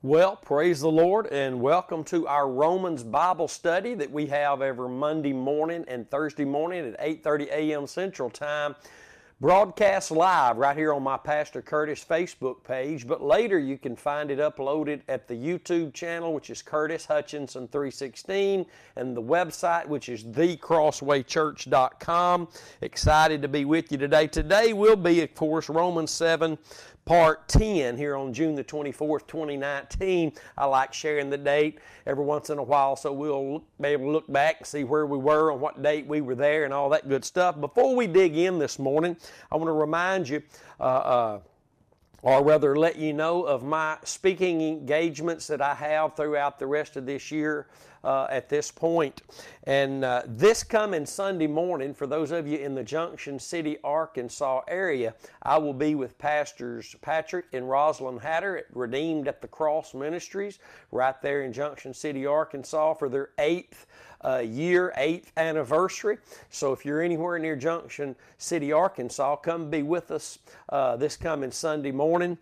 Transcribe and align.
Well, 0.00 0.36
praise 0.36 0.80
the 0.80 0.88
Lord 0.88 1.26
and 1.26 1.60
welcome 1.60 2.04
to 2.04 2.28
our 2.28 2.48
Romans 2.48 3.02
Bible 3.02 3.48
study 3.48 3.94
that 3.94 4.12
we 4.12 4.26
have 4.26 4.62
every 4.62 4.88
Monday 4.88 5.32
morning 5.32 5.84
and 5.88 6.08
Thursday 6.08 6.44
morning 6.44 6.86
at 6.86 7.00
8:30 7.00 7.48
a.m. 7.48 7.88
Central 7.88 8.30
Time. 8.30 8.76
Broadcast 9.40 10.10
live 10.10 10.56
right 10.56 10.76
here 10.76 10.92
on 10.92 11.04
my 11.04 11.16
Pastor 11.16 11.62
Curtis 11.62 12.04
Facebook 12.04 12.64
page, 12.64 13.06
but 13.06 13.22
later 13.22 13.56
you 13.58 13.78
can 13.78 13.94
find 13.94 14.32
it 14.32 14.40
uploaded 14.40 15.02
at 15.08 15.28
the 15.28 15.34
YouTube 15.34 15.94
channel, 15.94 16.32
which 16.32 16.50
is 16.50 16.60
Curtis 16.60 17.06
Hutchinson 17.06 17.68
316, 17.68 18.66
and 18.96 19.16
the 19.16 19.22
website, 19.22 19.86
which 19.86 20.08
is 20.08 20.24
thecrosswaychurch.com. 20.24 22.48
Excited 22.82 23.40
to 23.42 23.48
be 23.48 23.64
with 23.64 23.92
you 23.92 23.98
today. 23.98 24.26
Today 24.26 24.72
will 24.72 24.96
be, 24.96 25.22
of 25.22 25.32
course, 25.36 25.68
Romans 25.68 26.10
7, 26.10 26.58
part 27.08 27.48
10 27.48 27.96
here 27.96 28.14
on 28.16 28.34
June 28.34 28.54
the 28.54 28.62
24th, 28.62 29.26
2019. 29.26 30.30
I 30.58 30.66
like 30.66 30.92
sharing 30.92 31.30
the 31.30 31.38
date 31.38 31.78
every 32.06 32.22
once 32.22 32.50
in 32.50 32.58
a 32.58 32.62
while 32.62 32.96
so 32.96 33.14
we'll 33.14 33.64
be 33.80 33.88
able 33.88 34.04
to 34.04 34.10
look 34.10 34.30
back 34.30 34.56
and 34.58 34.66
see 34.66 34.84
where 34.84 35.06
we 35.06 35.16
were 35.16 35.50
and 35.50 35.58
what 35.58 35.82
date 35.82 36.06
we 36.06 36.20
were 36.20 36.34
there 36.34 36.66
and 36.66 36.74
all 36.74 36.90
that 36.90 37.08
good 37.08 37.24
stuff. 37.24 37.58
Before 37.58 37.96
we 37.96 38.06
dig 38.06 38.36
in 38.36 38.58
this 38.58 38.78
morning, 38.78 39.16
I 39.50 39.56
want 39.56 39.68
to 39.68 39.72
remind 39.72 40.28
you. 40.28 40.42
Uh, 40.78 40.82
uh, 40.82 41.40
or 42.20 42.42
rather 42.42 42.76
let 42.76 42.96
you 42.96 43.12
know 43.12 43.44
of 43.44 43.62
my 43.62 43.96
speaking 44.02 44.60
engagements 44.60 45.46
that 45.46 45.62
I 45.62 45.72
have 45.74 46.16
throughout 46.16 46.58
the 46.58 46.66
rest 46.66 46.96
of 46.96 47.06
this 47.06 47.30
year 47.30 47.68
uh, 48.04 48.26
at 48.30 48.48
this 48.48 48.70
point. 48.70 49.22
And 49.64 50.04
uh, 50.04 50.22
this 50.26 50.62
coming 50.62 51.06
Sunday 51.06 51.46
morning, 51.46 51.94
for 51.94 52.06
those 52.06 52.30
of 52.30 52.46
you 52.46 52.58
in 52.58 52.74
the 52.74 52.82
Junction 52.82 53.38
City, 53.38 53.78
Arkansas 53.84 54.62
area, 54.68 55.14
I 55.42 55.58
will 55.58 55.74
be 55.74 55.94
with 55.94 56.18
Pastors 56.18 56.96
Patrick 57.00 57.46
and 57.52 57.68
Rosalind 57.68 58.20
Hatter 58.20 58.58
at 58.58 58.64
Redeemed 58.72 59.28
at 59.28 59.42
the 59.42 59.48
Cross 59.48 59.94
Ministries 59.94 60.58
right 60.90 61.20
there 61.22 61.42
in 61.42 61.52
Junction 61.52 61.92
City, 61.92 62.26
Arkansas 62.26 62.94
for 62.94 63.08
their 63.08 63.30
eighth 63.38 63.86
uh, 64.24 64.38
year, 64.38 64.92
eighth 64.96 65.32
anniversary. 65.36 66.18
So 66.50 66.72
if 66.72 66.84
you're 66.84 67.02
anywhere 67.02 67.38
near 67.38 67.56
Junction 67.56 68.16
City, 68.38 68.72
Arkansas, 68.72 69.36
come 69.36 69.70
be 69.70 69.82
with 69.82 70.10
us 70.10 70.38
uh, 70.68 70.96
this 70.96 71.16
coming 71.16 71.50
Sunday 71.50 71.92
morning. 71.92 72.38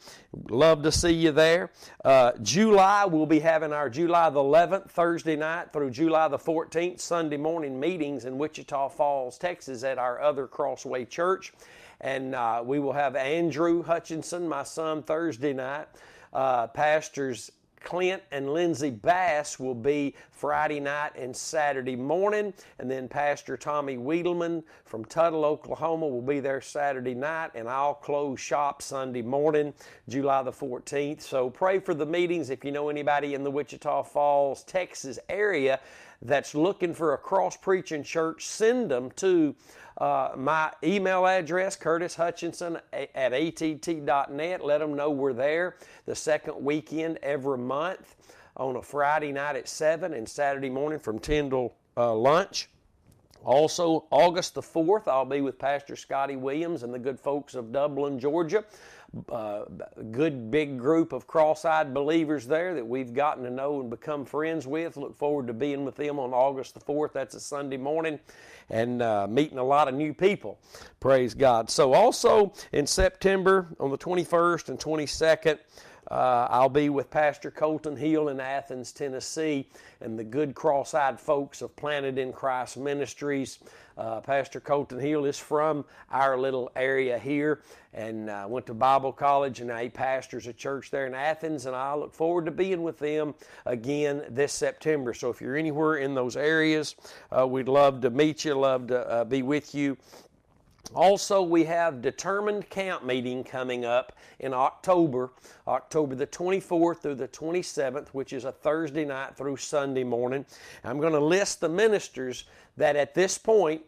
Love 0.49 0.83
to 0.83 0.93
see 0.93 1.13
you 1.13 1.33
there. 1.33 1.71
Uh, 2.05 2.33
July, 2.43 3.05
we'll 3.05 3.27
be 3.27 3.41
having 3.41 3.73
our 3.73 3.91
July 3.91 4.31
the 4.31 4.41
11th, 4.41 4.91
Thursday 4.91 5.37
night 5.37 5.73
through 5.73 5.91
July 5.91 6.29
the 6.29 6.39
14th, 6.39 7.01
Sunday 7.01 7.37
morning 7.37 7.79
meetings 7.79 8.25
in 8.25 8.39
Wichita 8.39 8.89
Falls, 8.89 9.39
Texas 9.39 9.85
at 9.85 9.99
our 9.99 10.21
other 10.21 10.47
Crossway 10.47 11.05
Church. 11.05 11.53
And 12.01 12.35
uh, 12.35 12.63
we 12.65 12.79
will 12.79 12.93
have 12.93 13.17
Andrew 13.17 13.83
Hutchinson, 13.83 14.49
my 14.49 14.63
son, 14.63 15.03
Thursday 15.03 15.53
night. 15.53 15.89
Uh, 16.33 16.67
pastors 16.67 17.51
Clint 17.87 18.20
and 18.33 18.53
Lindsay 18.53 18.91
Bass 18.91 19.61
will 19.61 19.73
be 19.73 20.17
Friday 20.33 20.81
night 20.81 21.12
and 21.15 21.34
Saturday 21.34 21.95
morning, 21.95 22.53
and 22.81 22.91
then 22.91 23.09
Pastor 23.09 23.56
Tommy 23.56 23.97
Wiedelman 23.97 24.65
from 24.84 25.05
Tuttle, 25.05 25.45
Oklahoma 25.45 26.09
will 26.09 26.20
be 26.20 26.41
there 26.41 26.61
Saturday 26.61 27.15
night, 27.15 27.53
and 27.55 27.69
I'll 27.69 27.95
close 27.95 28.41
shop 28.41 28.83
Sunday 28.83 29.23
morning, 29.23 29.73
July 30.09 30.43
the 30.43 30.51
14th. 30.51 31.23
So 31.23 31.48
pray 31.48 31.78
for 31.78 31.95
the 31.95 32.05
meetings 32.05 32.51
if 32.51 32.65
you 32.65 32.73
know 32.73 32.89
anybody 32.89 33.34
in 33.34 33.45
the 33.45 33.53
Wichita 33.53 34.03
Falls, 34.03 34.65
Texas 34.65 35.21
area 35.28 35.78
that's 36.23 36.56
looking 36.56 36.93
for 36.93 37.15
a 37.15 37.19
cross 37.19 37.56
preaching 37.56 38.03
church, 38.03 38.47
send 38.47 38.91
them 38.91 39.12
to 39.12 39.55
uh, 39.99 40.31
my 40.37 40.71
email 40.85 41.27
address, 41.27 41.77
Curtis 41.77 42.15
Hutchinson 42.15 42.79
at 42.93 43.33
att.net. 43.33 44.65
Let 44.65 44.79
them 44.79 44.95
know 44.95 45.11
we're 45.11 45.33
there 45.33 45.77
the 46.05 46.15
second 46.15 46.63
weekend 46.63 47.19
every 47.23 47.59
month 47.59 48.17
on 48.57 48.77
a 48.77 48.83
Friday 48.83 49.33
night 49.33 49.57
at 49.57 49.69
7 49.69 50.13
and 50.13 50.29
Saturday 50.29 50.71
morning 50.71 50.99
from 50.99 51.19
10 51.19 51.51
till 51.51 51.75
uh, 51.97 52.15
lunch. 52.15 52.69
Also, 53.47 54.07
August 54.11 54.55
the 54.55 54.61
4th, 54.61 55.07
I'll 55.07 55.25
be 55.25 55.41
with 55.41 55.57
Pastor 55.57 55.95
Scotty 55.95 56.34
Williams 56.34 56.83
and 56.83 56.93
the 56.93 56.99
good 56.99 57.21
folks 57.21 57.55
of 57.55 57.71
Dublin, 57.71 58.19
Georgia 58.19 58.65
uh, 59.31 59.65
good 60.11 60.51
big 60.51 60.79
group 60.79 61.12
of 61.12 61.27
cross-eyed 61.27 61.95
believers 61.95 62.47
there 62.47 62.75
that 62.75 62.87
we've 62.87 63.15
gotten 63.15 63.45
to 63.45 63.51
know 63.51 63.81
and 63.81 63.89
become 63.89 64.25
friends 64.25 64.67
with. 64.67 64.97
Look 64.97 65.17
forward 65.17 65.47
to 65.47 65.53
being 65.53 65.85
with 65.85 65.97
them 65.97 66.19
on 66.19 66.33
August 66.33 66.75
the 66.75 66.81
4th. 66.81 67.12
That's 67.12 67.35
a 67.35 67.41
Sunday 67.41 67.77
morning 67.77 68.19
and 68.69 69.01
uh, 69.01 69.27
meeting 69.27 69.59
a 69.59 69.65
lot 69.65 69.89
of 69.89 69.95
new 69.95 70.12
people. 70.12 70.59
Praise 71.01 71.35
God. 71.35 71.71
So 71.71 71.95
also 71.95 72.53
in 72.73 72.87
September 72.87 73.69
on 73.81 73.91
the 73.91 73.99
21st 73.99 74.69
and 74.69 74.79
22nd, 74.79 75.59
uh, 76.11 76.47
I'll 76.50 76.69
be 76.69 76.89
with 76.89 77.11
Pastor 77.11 77.50
Colton 77.50 77.97
Hill 77.97 78.28
in 78.28 78.41
Athens, 78.41 78.93
Tennessee, 78.93 79.69
and 80.00 80.19
the 80.19 80.25
good 80.25 80.55
cross 80.55 80.94
eyed 80.94 81.21
folks 81.21 81.62
of 81.62 81.75
Planted 81.77 82.19
in 82.19 82.33
Christ 82.33 82.77
Ministries. 82.77 83.59
Uh, 83.99 84.21
Pastor 84.21 84.61
Colton 84.61 85.00
Hill 85.00 85.25
is 85.25 85.39
from 85.39 85.84
our 86.11 86.39
little 86.39 86.71
area 86.77 87.19
here 87.19 87.62
and 87.94 88.28
uh, 88.28 88.47
went 88.47 88.67
to 88.67 88.75
Bible 88.75 89.11
college, 89.11 89.61
and 89.61 89.69
now 89.69 89.78
he 89.78 89.89
pastors 89.89 90.47
a 90.47 90.53
church 90.53 90.91
there 90.91 91.06
in 91.06 91.15
Athens, 91.15 91.65
and 91.65 91.75
I 91.75 91.94
look 91.94 92.15
forward 92.15 92.44
to 92.44 92.50
being 92.50 92.83
with 92.83 92.99
them 92.99 93.34
again 93.65 94.23
this 94.28 94.53
September. 94.53 95.15
So 95.15 95.31
if 95.31 95.41
you're 95.41 95.56
anywhere 95.56 95.97
in 95.97 96.15
those 96.15 96.37
areas, 96.37 96.94
uh, 97.37 97.47
we'd 97.47 97.69
love 97.69 98.03
to 98.03 98.11
meet 98.11 98.44
you, 98.44 98.55
love 98.55 98.88
to 98.88 98.99
uh, 99.09 99.25
be 99.25 99.43
with 99.43 99.75
you. 99.75 99.97
Also, 100.95 101.43
we 101.43 101.65
have 101.65 102.01
determined 102.01 102.69
camp 102.71 103.05
meeting 103.05 103.45
coming 103.45 103.85
up 103.85 104.13
in 104.39 104.55
October, 104.55 105.31
October 105.67 106.15
the 106.15 106.27
24th 106.27 106.99
through 106.99 107.15
the 107.15 107.29
27th, 107.29 108.09
which 108.09 108.33
is 108.33 108.45
a 108.45 108.53
Thursday 108.53 109.05
night 109.05 109.37
through 109.37 109.57
Sunday 109.57 110.05
morning. 110.05 110.45
I'm 110.85 111.01
going 111.01 111.13
to 111.13 111.21
list 111.21 111.61
the 111.61 111.69
ministers 111.69 112.45
that 112.77 112.97
at 112.97 113.15
this 113.15 113.37
point 113.39 113.83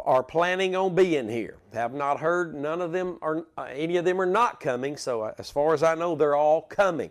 are 0.00 0.22
planning 0.22 0.76
on 0.76 0.94
being 0.94 1.28
here. 1.28 1.56
Have 1.72 1.94
not 1.94 2.20
heard 2.20 2.54
none 2.54 2.80
of 2.80 2.92
them 2.92 3.18
are 3.22 3.46
uh, 3.56 3.68
any 3.72 3.96
of 3.96 4.04
them 4.04 4.20
are 4.20 4.26
not 4.26 4.60
coming. 4.60 4.96
So 4.96 5.22
uh, 5.22 5.34
as 5.38 5.50
far 5.50 5.72
as 5.72 5.82
I 5.82 5.94
know, 5.94 6.14
they're 6.14 6.36
all 6.36 6.62
coming. 6.62 7.10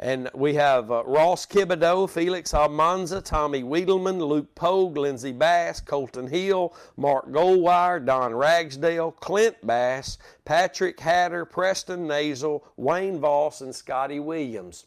And 0.00 0.30
we 0.32 0.54
have 0.54 0.92
uh, 0.92 1.02
Ross 1.04 1.44
Kibideau, 1.44 2.08
Felix 2.08 2.54
Almanza, 2.54 3.20
Tommy 3.20 3.64
Wiedelman, 3.64 4.20
Luke 4.20 4.54
Pogue, 4.54 4.96
Lindsey 4.96 5.32
Bass, 5.32 5.80
Colton 5.80 6.28
Hill, 6.28 6.72
Mark 6.96 7.28
Goldwire, 7.30 8.04
Don 8.04 8.32
Ragsdale, 8.32 9.10
Clint 9.12 9.56
Bass, 9.66 10.18
Patrick 10.44 11.00
Hatter, 11.00 11.44
Preston 11.44 12.06
Nasel, 12.06 12.62
Wayne 12.76 13.18
Voss, 13.18 13.60
and 13.60 13.74
Scotty 13.74 14.20
Williams. 14.20 14.86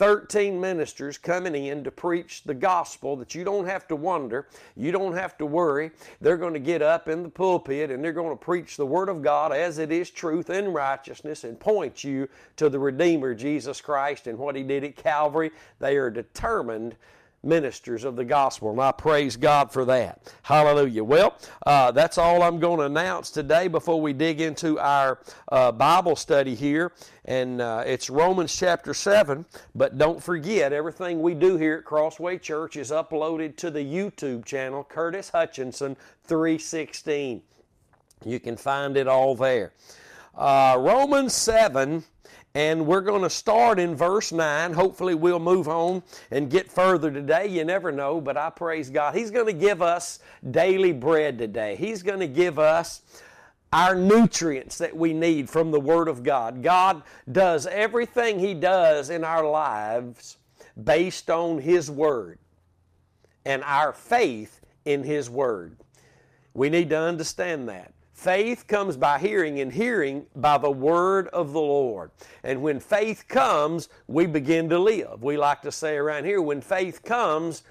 13 0.00 0.58
ministers 0.58 1.18
coming 1.18 1.54
in 1.66 1.84
to 1.84 1.90
preach 1.90 2.42
the 2.44 2.54
gospel 2.54 3.16
that 3.16 3.34
you 3.34 3.44
don't 3.44 3.66
have 3.66 3.86
to 3.86 3.94
wonder, 3.94 4.48
you 4.74 4.92
don't 4.92 5.12
have 5.12 5.36
to 5.36 5.44
worry. 5.44 5.90
They're 6.22 6.38
going 6.38 6.54
to 6.54 6.58
get 6.58 6.80
up 6.80 7.06
in 7.06 7.22
the 7.22 7.28
pulpit 7.28 7.90
and 7.90 8.02
they're 8.02 8.14
going 8.14 8.30
to 8.30 8.42
preach 8.42 8.78
the 8.78 8.86
Word 8.86 9.10
of 9.10 9.20
God 9.20 9.52
as 9.52 9.76
it 9.76 9.92
is 9.92 10.08
truth 10.08 10.48
and 10.48 10.72
righteousness 10.72 11.44
and 11.44 11.60
point 11.60 12.02
you 12.02 12.30
to 12.56 12.70
the 12.70 12.78
Redeemer, 12.78 13.34
Jesus 13.34 13.82
Christ, 13.82 14.26
and 14.26 14.38
what 14.38 14.56
He 14.56 14.62
did 14.62 14.84
at 14.84 14.96
Calvary. 14.96 15.50
They 15.80 15.98
are 15.98 16.08
determined 16.08 16.96
ministers 17.42 18.04
of 18.04 18.16
the 18.16 18.24
gospel, 18.24 18.70
and 18.70 18.80
I 18.80 18.92
praise 18.92 19.36
God 19.36 19.72
for 19.72 19.84
that. 19.86 20.32
Hallelujah. 20.42 21.02
Well, 21.04 21.36
uh, 21.66 21.90
that's 21.92 22.18
all 22.18 22.42
I'm 22.42 22.58
going 22.58 22.78
to 22.78 22.84
announce 22.84 23.30
today 23.30 23.68
before 23.68 24.00
we 24.00 24.12
dig 24.12 24.40
into 24.40 24.78
our 24.78 25.20
uh, 25.50 25.72
Bible 25.72 26.16
study 26.16 26.54
here. 26.54 26.92
And 27.24 27.60
uh, 27.60 27.84
it's 27.86 28.10
Romans 28.10 28.54
chapter 28.54 28.92
7. 28.92 29.44
But 29.74 29.96
don't 29.96 30.22
forget, 30.22 30.72
everything 30.72 31.22
we 31.22 31.34
do 31.34 31.56
here 31.56 31.78
at 31.78 31.84
Crossway 31.84 32.38
Church 32.38 32.76
is 32.76 32.90
uploaded 32.90 33.56
to 33.58 33.70
the 33.70 33.80
YouTube 33.80 34.44
channel, 34.44 34.84
Curtis 34.84 35.30
Hutchinson 35.30 35.96
316. 36.24 37.42
You 38.24 38.40
can 38.40 38.56
find 38.56 38.96
it 38.96 39.08
all 39.08 39.34
there. 39.34 39.72
Uh, 40.34 40.76
Romans 40.78 41.34
7 41.34 42.04
and 42.54 42.84
we're 42.86 43.00
going 43.00 43.22
to 43.22 43.30
start 43.30 43.78
in 43.78 43.94
verse 43.94 44.32
9. 44.32 44.72
Hopefully, 44.72 45.14
we'll 45.14 45.38
move 45.38 45.68
on 45.68 46.02
and 46.30 46.50
get 46.50 46.70
further 46.70 47.10
today. 47.10 47.46
You 47.46 47.64
never 47.64 47.92
know, 47.92 48.20
but 48.20 48.36
I 48.36 48.50
praise 48.50 48.90
God. 48.90 49.14
He's 49.14 49.30
going 49.30 49.46
to 49.46 49.52
give 49.52 49.82
us 49.82 50.18
daily 50.50 50.92
bread 50.92 51.38
today. 51.38 51.76
He's 51.76 52.02
going 52.02 52.20
to 52.20 52.26
give 52.26 52.58
us 52.58 53.02
our 53.72 53.94
nutrients 53.94 54.78
that 54.78 54.96
we 54.96 55.12
need 55.12 55.48
from 55.48 55.70
the 55.70 55.78
Word 55.78 56.08
of 56.08 56.24
God. 56.24 56.62
God 56.62 57.02
does 57.30 57.66
everything 57.66 58.40
He 58.40 58.54
does 58.54 59.10
in 59.10 59.22
our 59.22 59.48
lives 59.48 60.36
based 60.82 61.30
on 61.30 61.58
His 61.58 61.88
Word 61.88 62.38
and 63.44 63.62
our 63.64 63.92
faith 63.92 64.60
in 64.84 65.04
His 65.04 65.30
Word. 65.30 65.76
We 66.52 66.68
need 66.68 66.90
to 66.90 66.98
understand 66.98 67.68
that. 67.68 67.92
Faith 68.20 68.66
comes 68.66 68.98
by 68.98 69.18
hearing, 69.18 69.60
and 69.60 69.72
hearing 69.72 70.26
by 70.36 70.58
the 70.58 70.70
word 70.70 71.26
of 71.28 71.54
the 71.54 71.60
Lord. 71.60 72.10
And 72.42 72.60
when 72.60 72.78
faith 72.78 73.26
comes, 73.28 73.88
we 74.08 74.26
begin 74.26 74.68
to 74.68 74.78
live. 74.78 75.22
We 75.22 75.38
like 75.38 75.62
to 75.62 75.72
say 75.72 75.96
around 75.96 76.26
here, 76.26 76.42
when 76.42 76.60
faith 76.60 77.02
comes, 77.02 77.62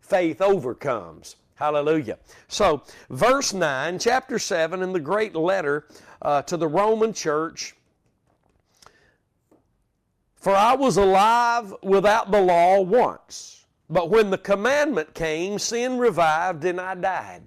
faith 0.00 0.42
overcomes. 0.42 1.36
Hallelujah. 1.54 2.18
So, 2.48 2.82
verse 3.10 3.54
9, 3.54 4.00
chapter 4.00 4.40
7, 4.40 4.82
in 4.82 4.92
the 4.92 4.98
great 4.98 5.36
letter 5.36 5.86
uh, 6.20 6.42
to 6.42 6.56
the 6.56 6.66
Roman 6.66 7.12
church, 7.12 7.76
For 10.34 10.52
I 10.52 10.74
was 10.74 10.96
alive 10.96 11.72
without 11.84 12.32
the 12.32 12.40
law 12.40 12.80
once, 12.80 13.64
but 13.88 14.10
when 14.10 14.30
the 14.30 14.38
commandment 14.38 15.14
came, 15.14 15.60
sin 15.60 15.96
revived 15.96 16.64
and 16.64 16.80
I 16.80 16.96
died. 16.96 17.42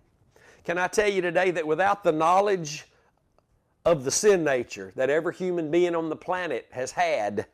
Can 0.64 0.78
I 0.78 0.88
tell 0.88 1.10
you 1.10 1.22
today 1.22 1.52
that 1.52 1.66
without 1.66 2.04
the 2.04 2.12
knowledge 2.12 2.86
of 3.86 4.04
the 4.04 4.12
sin 4.12 4.44
nature 4.44 4.92
that 4.96 5.10
every 5.10 5.34
human 5.34 5.72
being 5.72 5.96
on 5.96 6.10
the 6.10 6.16
planet 6.16 6.68
has 6.72 6.92
had 6.92 7.46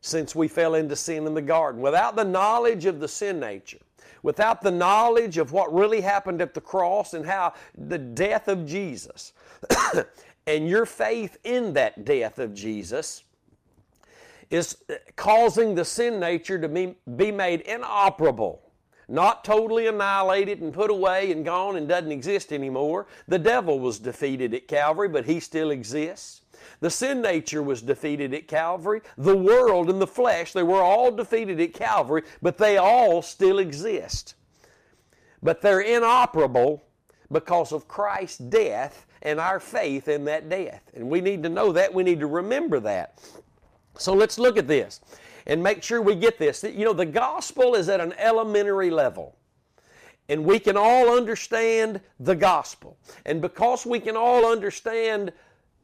since 0.00 0.34
we 0.34 0.48
fell 0.48 0.74
into 0.74 0.96
sin 0.96 1.26
in 1.26 1.34
the 1.34 1.42
garden, 1.42 1.80
without 1.80 2.16
the 2.16 2.24
knowledge 2.24 2.86
of 2.86 3.00
the 3.00 3.08
sin 3.08 3.38
nature, 3.38 3.78
without 4.22 4.62
the 4.62 4.70
knowledge 4.70 5.38
of 5.38 5.52
what 5.52 5.72
really 5.72 6.00
happened 6.00 6.40
at 6.40 6.54
the 6.54 6.60
cross 6.60 7.14
and 7.14 7.26
how 7.26 7.52
the 7.76 7.98
death 7.98 8.48
of 8.48 8.66
Jesus 8.66 9.32
and 10.46 10.68
your 10.68 10.86
faith 10.86 11.38
in 11.44 11.74
that 11.74 12.04
death 12.04 12.38
of 12.38 12.54
Jesus 12.54 13.24
is 14.50 14.78
causing 15.16 15.74
the 15.74 15.84
sin 15.84 16.18
nature 16.18 16.58
to 16.58 16.68
be, 16.68 16.96
be 17.16 17.30
made 17.30 17.60
inoperable, 17.62 18.69
not 19.10 19.44
totally 19.44 19.88
annihilated 19.88 20.60
and 20.60 20.72
put 20.72 20.90
away 20.90 21.32
and 21.32 21.44
gone 21.44 21.76
and 21.76 21.88
doesn't 21.88 22.12
exist 22.12 22.52
anymore. 22.52 23.06
The 23.26 23.38
devil 23.38 23.80
was 23.80 23.98
defeated 23.98 24.54
at 24.54 24.68
Calvary, 24.68 25.08
but 25.08 25.26
he 25.26 25.40
still 25.40 25.70
exists. 25.70 26.42
The 26.80 26.90
sin 26.90 27.20
nature 27.20 27.62
was 27.62 27.82
defeated 27.82 28.32
at 28.32 28.48
Calvary. 28.48 29.02
The 29.18 29.36
world 29.36 29.90
and 29.90 30.00
the 30.00 30.06
flesh, 30.06 30.52
they 30.52 30.62
were 30.62 30.82
all 30.82 31.10
defeated 31.10 31.60
at 31.60 31.74
Calvary, 31.74 32.22
but 32.40 32.56
they 32.56 32.76
all 32.76 33.20
still 33.20 33.58
exist. 33.58 34.34
But 35.42 35.60
they're 35.60 35.80
inoperable 35.80 36.84
because 37.32 37.72
of 37.72 37.88
Christ's 37.88 38.38
death 38.38 39.06
and 39.22 39.40
our 39.40 39.60
faith 39.60 40.08
in 40.08 40.24
that 40.26 40.48
death. 40.48 40.82
And 40.94 41.10
we 41.10 41.20
need 41.20 41.42
to 41.42 41.48
know 41.48 41.72
that. 41.72 41.92
We 41.92 42.02
need 42.02 42.20
to 42.20 42.26
remember 42.26 42.80
that. 42.80 43.20
So 43.98 44.14
let's 44.14 44.38
look 44.38 44.56
at 44.56 44.68
this 44.68 45.00
and 45.50 45.60
make 45.60 45.82
sure 45.82 46.00
we 46.00 46.14
get 46.14 46.38
this. 46.38 46.62
You 46.62 46.84
know, 46.84 46.92
the 46.92 47.04
gospel 47.04 47.74
is 47.74 47.88
at 47.88 48.00
an 48.00 48.14
elementary 48.18 48.88
level. 48.88 49.36
And 50.28 50.44
we 50.44 50.60
can 50.60 50.76
all 50.76 51.16
understand 51.16 52.00
the 52.20 52.36
gospel. 52.36 52.96
And 53.26 53.42
because 53.42 53.84
we 53.84 53.98
can 53.98 54.16
all 54.16 54.46
understand 54.46 55.32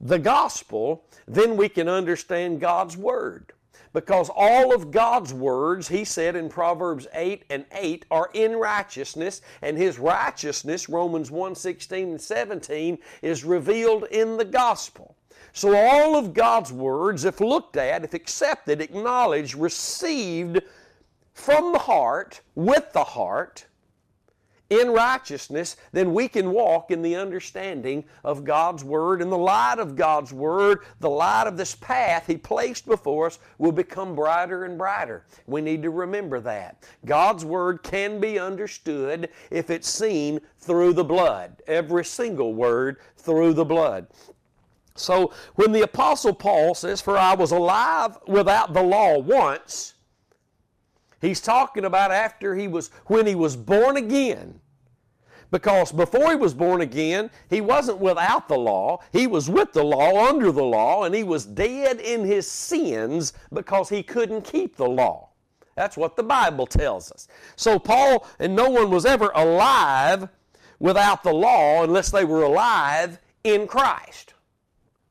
the 0.01 0.21
gospel, 0.21 1.05
then 1.27 1.57
we 1.57 1.69
can 1.69 1.89
understand 1.89 2.61
God's 2.61 2.97
word. 2.97 3.53
Because 3.93 4.31
all 4.33 4.73
of 4.73 4.93
God's 4.93 5.35
words, 5.35 5.89
he 5.89 6.05
said 6.05 6.37
in 6.37 6.49
Proverbs 6.49 7.09
8 7.13 7.47
and 7.51 7.65
8, 7.73 8.05
are 8.09 8.31
in 8.35 8.55
righteousness, 8.55 9.41
and 9.63 9.77
his 9.77 9.99
righteousness, 9.99 10.89
Romans 10.89 11.33
1 11.33 11.57
16 11.57 12.11
and 12.11 12.21
17, 12.21 12.99
is 13.21 13.43
revealed 13.43 14.05
in 14.13 14.37
the 14.37 14.45
gospel. 14.45 15.17
So 15.57 15.75
all 15.75 16.17
of 16.17 16.35
God's 16.35 16.71
words, 16.71 17.25
if 17.25 17.41
looked 17.41 17.79
at, 17.79 18.05
if 18.05 18.13
accepted, 18.13 18.83
acknowledged, 18.83 19.55
received 19.55 20.61
from 21.33 21.73
the 21.73 21.79
heart, 21.79 22.43
with 22.55 22.93
the 22.93 23.03
heart, 23.03 23.65
in 24.69 24.91
righteousness, 24.91 25.79
then 25.93 26.13
we 26.13 26.29
can 26.29 26.51
walk 26.51 26.91
in 26.91 27.01
the 27.01 27.17
understanding 27.17 28.05
of 28.23 28.45
God's 28.45 28.85
Word. 28.85 29.23
And 29.23 29.33
the 29.33 29.39
light 29.39 29.79
of 29.79 29.97
God's 29.97 30.31
Word, 30.31 30.81
the 31.01 31.09
light 31.09 31.47
of 31.47 31.57
this 31.57 31.75
path 31.75 32.27
He 32.27 32.37
placed 32.37 32.85
before 32.85 33.29
us, 33.29 33.39
will 33.57 33.73
become 33.73 34.15
brighter 34.15 34.65
and 34.67 34.77
brighter. 34.77 35.25
We 35.47 35.63
need 35.63 35.83
to 35.85 35.91
remember 35.91 36.39
that. 36.41 36.85
God's 37.07 37.47
Word 37.47 37.83
can 37.83 38.21
be 38.21 38.39
understood 38.39 39.31
if 39.51 39.71
it's 39.71 39.89
seen 39.89 40.39
through 40.59 40.93
the 40.93 41.05
blood. 41.05 41.63
Every 41.67 42.05
single 42.05 42.53
word 42.53 42.99
through 43.17 43.55
the 43.55 43.65
blood. 43.65 44.09
So 44.97 45.33
when 45.55 45.73
the 45.73 45.83
Apostle 45.83 46.35
Paul 46.35 46.75
says, 46.75 47.01
For 47.01 47.17
I 47.17 47.35
was 47.35 47.53
alive 47.53 48.19
without 48.27 48.73
the 48.73 48.83
law 48.83 49.19
once, 49.19 49.95
He's 51.21 51.41
talking 51.41 51.85
about 51.85 52.13
after 52.13 52.55
he 52.55 52.69
was, 52.69 52.91
when 53.07 53.27
he 53.27 53.35
was 53.35 53.57
born 53.57 53.97
again. 53.97 54.61
Because 55.51 55.93
before 55.93 56.31
he 56.31 56.37
was 56.37 56.55
born 56.55 56.81
again, 56.81 57.31
he 57.49 57.61
wasn't 57.61 57.99
without 57.99 58.49
the 58.49 58.59
law. 58.59 59.01
He 59.13 59.27
was 59.27 59.49
with 59.49 59.73
the 59.73 59.85
law, 59.85 60.29
under 60.29 60.51
the 60.53 60.65
law, 60.65 61.05
and 61.05 61.15
he 61.15 61.23
was 61.23 61.45
dead 61.45 62.01
in 62.01 62.25
his 62.25 62.51
sins 62.51 63.33
because 63.53 63.89
he 63.89 64.03
couldn't 64.03 64.43
keep 64.43 64.77
the 64.77 64.89
law. 64.89 65.31
That's 65.77 65.97
what 65.97 66.17
the 66.17 66.23
Bible 66.23 66.67
tells 66.67 67.13
us. 67.13 67.29
So 67.55 67.79
Paul 67.79 68.27
and 68.39 68.57
no 68.57 68.71
one 68.71 68.91
was 68.91 69.07
ever 69.07 69.31
alive 69.35 70.29
without 70.79 71.23
the 71.23 71.35
law 71.35 71.85
unless 71.85 72.11
they 72.11 72.25
were 72.25 72.43
alive 72.43 73.19
in 73.45 73.67
Christ. 73.67 74.35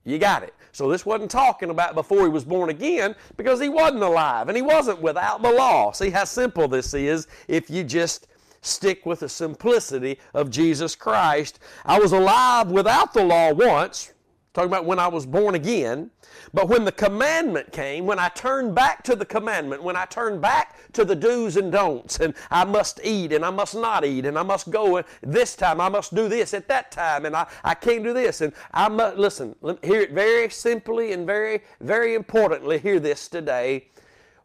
You 0.06 0.19
got 0.19 0.44
it. 0.44 0.54
So 0.72 0.90
this 0.90 1.06
wasn't 1.06 1.31
talking 1.31 1.72
about 1.72 1.96
before 1.96 2.22
he 2.24 2.30
was 2.30 2.46
born 2.46 2.69
again 2.69 3.16
because 3.38 3.60
he 3.60 3.69
wasn't 3.69 4.04
alive 4.04 4.48
and 4.48 4.56
he 4.56 4.62
wasn't 4.62 5.02
without 5.02 5.42
the 5.42 5.52
law. 5.52 5.92
See 5.92 6.12
how 6.12 6.25
simple 6.25 6.68
this 6.68 6.94
is 6.94 7.28
if 7.48 7.69
you 7.69 7.84
just 7.84 8.28
stick 8.62 9.06
with 9.06 9.22
the 9.22 9.30
simplicity 9.30 10.19
of 10.34 10.50
Jesus 10.50 10.96
Christ. 10.96 11.60
I 11.86 12.00
was 12.00 12.12
alive 12.12 12.69
without 12.69 13.13
the 13.13 13.24
law 13.24 13.54
once, 13.54 14.12
talking 14.56 14.69
about 14.69 14.86
when 14.86 15.00
I 15.00 15.07
was 15.10 15.25
born 15.25 15.54
again. 15.54 16.10
But 16.54 16.69
when 16.69 16.86
the 16.86 16.92
commandment 16.92 17.74
came, 17.74 18.06
when 18.06 18.19
I 18.19 18.30
turned 18.30 18.74
back 18.74 19.04
to 19.04 19.16
the 19.16 19.25
commandment, 19.25 19.84
when 19.84 19.98
I 19.98 20.06
turned 20.06 20.42
back 20.42 20.78
to 20.94 21.04
the 21.04 21.16
do's 21.16 21.57
and 21.57 21.72
don'ts, 21.72 22.19
and 22.22 22.34
I 22.50 22.63
must 22.63 23.02
eat 23.04 23.34
and 23.34 23.46
I 23.46 23.50
must 23.50 23.75
not 23.75 24.06
eat, 24.06 24.25
and 24.25 24.40
I 24.40 24.44
must 24.44 24.72
go 24.72 24.96
and 24.96 25.06
this 25.22 25.57
time, 25.57 25.81
I 25.81 25.90
must 25.90 26.16
do 26.16 26.30
this 26.30 26.54
at 26.54 26.69
that 26.69 26.90
time, 26.90 27.25
and 27.25 27.36
I, 27.36 27.48
I 27.66 27.74
can't 27.74 28.04
do 28.04 28.13
this, 28.13 28.40
and 28.40 28.54
I 28.74 28.88
must, 28.88 29.18
listen, 29.18 29.56
hear 29.84 30.00
it 30.00 30.12
very 30.12 30.50
simply 30.50 31.12
and 31.12 31.28
very, 31.28 31.62
very 31.81 32.16
importantly, 32.16 32.78
hear 32.80 33.01
this 33.01 33.28
today. 33.28 33.90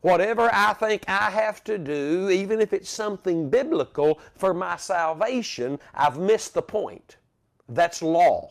Whatever 0.01 0.51
I 0.53 0.73
think 0.73 1.05
I 1.07 1.31
have 1.31 1.63
to 1.65 1.79
do, 1.79 2.31
even 2.31 2.61
if 2.61 2.73
it's 2.73 2.91
something 2.91 3.49
biblical 3.49 4.19
for 4.35 4.53
my 4.55 4.77
salvation, 4.77 5.79
I've 5.95 6.19
missed 6.19 6.55
the 6.55 6.63
point. 6.63 7.19
That's 7.69 8.03
law. 8.03 8.51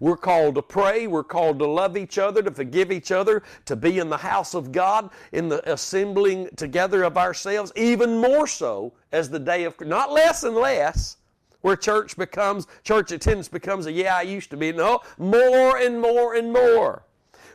We're 0.00 0.16
called 0.16 0.54
to 0.56 0.62
pray. 0.62 1.06
We're 1.06 1.24
called 1.24 1.58
to 1.58 1.66
love 1.66 1.96
each 1.96 2.18
other, 2.18 2.42
to 2.42 2.50
forgive 2.50 2.92
each 2.92 3.12
other, 3.12 3.42
to 3.64 3.76
be 3.76 3.98
in 3.98 4.08
the 4.08 4.16
house 4.16 4.54
of 4.54 4.72
God, 4.72 5.10
in 5.32 5.48
the 5.48 5.70
assembling 5.70 6.48
together 6.56 7.02
of 7.02 7.16
ourselves, 7.16 7.72
even 7.76 8.18
more 8.18 8.46
so 8.46 8.92
as 9.12 9.30
the 9.30 9.38
day 9.38 9.64
of, 9.64 9.80
not 9.80 10.12
less 10.12 10.42
and 10.42 10.56
less, 10.56 11.16
where 11.62 11.76
church 11.76 12.16
becomes, 12.16 12.66
church 12.84 13.10
attendance 13.12 13.48
becomes 13.48 13.86
a 13.86 13.92
yeah, 13.92 14.16
I 14.16 14.22
used 14.22 14.50
to 14.50 14.56
be. 14.56 14.72
No, 14.72 15.00
more 15.18 15.78
and 15.78 16.00
more 16.00 16.34
and 16.34 16.52
more. 16.52 17.02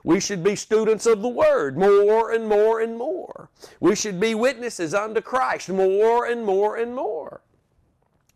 We 0.04 0.20
should 0.20 0.44
be 0.44 0.56
students 0.56 1.06
of 1.06 1.22
the 1.22 1.30
Word 1.30 1.78
more 1.78 2.32
and 2.32 2.48
more 2.48 2.82
and 2.82 2.98
more. 2.98 3.50
We 3.80 3.95
should 3.95 4.19
be 4.19 4.33
witnesses 4.36 4.94
unto 4.94 5.21
Christ 5.21 5.69
more 5.69 6.26
and 6.26 6.44
more 6.44 6.78
and 6.78 6.95
more. 6.95 7.42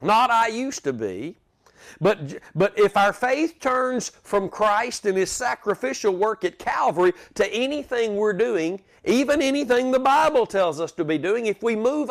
Not 0.02 0.30
I 0.30 0.48
used 0.48 0.84
to 0.84 0.94
be, 0.94 1.38
but, 2.02 2.40
but 2.54 2.78
if 2.78 2.98
our 2.98 3.14
faith 3.14 3.60
turns 3.60 4.10
from 4.10 4.50
Christ 4.50 5.06
and 5.06 5.18
His 5.18 5.32
sacrificial 5.32 6.16
work 6.16 6.44
at 6.44 6.60
Calvary 6.60 7.14
to 7.36 7.48
anything 7.54 8.16
we're 8.16 8.34
doing, 8.34 8.82
even 9.06 9.42
anything 9.42 9.92
the 9.92 10.00
Bible 10.00 10.46
tells 10.46 10.80
us 10.80 10.92
to 10.94 11.06
be 11.06 11.18
doing, 11.18 11.46
if 11.46 11.62
we 11.62 11.76
move 11.76 12.10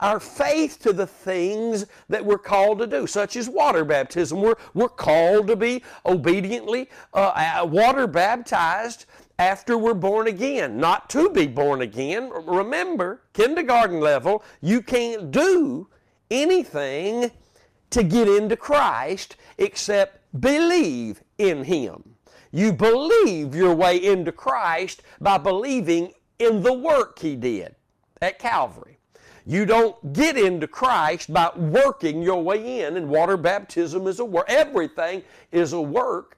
our 0.00 0.20
faith 0.20 0.78
to 0.80 0.92
the 0.92 1.06
things 1.06 1.86
that 2.08 2.24
we're 2.24 2.38
called 2.38 2.78
to 2.78 2.86
do, 2.86 3.06
such 3.06 3.36
as 3.36 3.48
water 3.48 3.84
baptism. 3.84 4.40
We're, 4.40 4.56
we're 4.74 4.88
called 4.88 5.46
to 5.48 5.56
be 5.56 5.82
obediently 6.06 6.88
uh, 7.14 7.66
water 7.70 8.06
baptized 8.06 9.06
after 9.38 9.78
we're 9.78 9.94
born 9.94 10.26
again, 10.26 10.78
not 10.78 11.08
to 11.10 11.30
be 11.30 11.46
born 11.46 11.82
again. 11.82 12.30
Remember, 12.30 13.22
kindergarten 13.32 14.00
level, 14.00 14.42
you 14.60 14.82
can't 14.82 15.30
do 15.30 15.88
anything 16.30 17.30
to 17.90 18.02
get 18.02 18.28
into 18.28 18.56
Christ 18.56 19.36
except 19.58 20.20
believe 20.40 21.22
in 21.38 21.64
Him. 21.64 22.16
You 22.50 22.72
believe 22.72 23.54
your 23.54 23.74
way 23.74 24.02
into 24.02 24.32
Christ 24.32 25.02
by 25.20 25.38
believing 25.38 26.12
in 26.38 26.62
the 26.62 26.72
work 26.72 27.18
He 27.18 27.36
did 27.36 27.74
at 28.22 28.38
Calvary. 28.38 28.98
You 29.46 29.64
don't 29.64 30.12
get 30.12 30.36
into 30.36 30.66
Christ 30.66 31.32
by 31.32 31.50
working 31.56 32.22
your 32.22 32.42
way 32.42 32.82
in, 32.82 32.98
and 32.98 33.08
water 33.08 33.38
baptism 33.38 34.06
is 34.06 34.20
a 34.20 34.24
work. 34.24 34.44
Everything 34.48 35.22
is 35.52 35.72
a 35.72 35.80
work. 35.80 36.36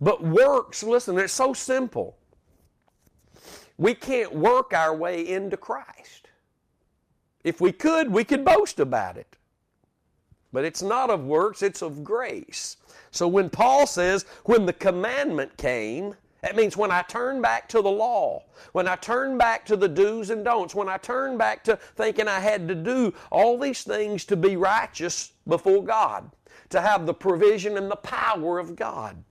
But 0.00 0.22
works, 0.22 0.82
listen, 0.82 1.16
it's 1.18 1.32
so 1.32 1.52
simple. 1.52 2.16
We 3.78 3.94
can't 3.94 4.34
work 4.34 4.72
our 4.72 4.94
way 4.96 5.28
into 5.28 5.56
Christ. 5.56 6.28
If 7.44 7.60
we 7.60 7.70
could, 7.70 8.10
we 8.10 8.24
could 8.24 8.44
boast 8.44 8.80
about 8.80 9.16
it. 9.16 9.35
But 10.52 10.64
it's 10.64 10.82
not 10.82 11.10
of 11.10 11.24
works, 11.24 11.62
it's 11.62 11.82
of 11.82 12.04
grace. 12.04 12.76
So 13.10 13.28
when 13.28 13.50
Paul 13.50 13.86
says, 13.86 14.24
when 14.44 14.66
the 14.66 14.72
commandment 14.72 15.56
came, 15.56 16.14
that 16.42 16.56
means 16.56 16.76
when 16.76 16.92
I 16.92 17.02
turn 17.02 17.42
back 17.42 17.68
to 17.70 17.82
the 17.82 17.90
law, 17.90 18.44
when 18.72 18.86
I 18.86 18.96
turn 18.96 19.36
back 19.36 19.66
to 19.66 19.76
the 19.76 19.88
do's 19.88 20.30
and 20.30 20.44
don'ts, 20.44 20.74
when 20.74 20.88
I 20.88 20.96
turn 20.98 21.36
back 21.36 21.64
to 21.64 21.76
thinking 21.96 22.28
I 22.28 22.40
had 22.40 22.68
to 22.68 22.74
do 22.74 23.12
all 23.30 23.58
these 23.58 23.82
things 23.82 24.24
to 24.26 24.36
be 24.36 24.56
righteous 24.56 25.32
before 25.46 25.82
God, 25.82 26.30
to 26.70 26.80
have 26.80 27.06
the 27.06 27.14
provision 27.14 27.76
and 27.76 27.90
the 27.90 27.96
power 27.96 28.58
of 28.58 28.76
God. 28.76 29.22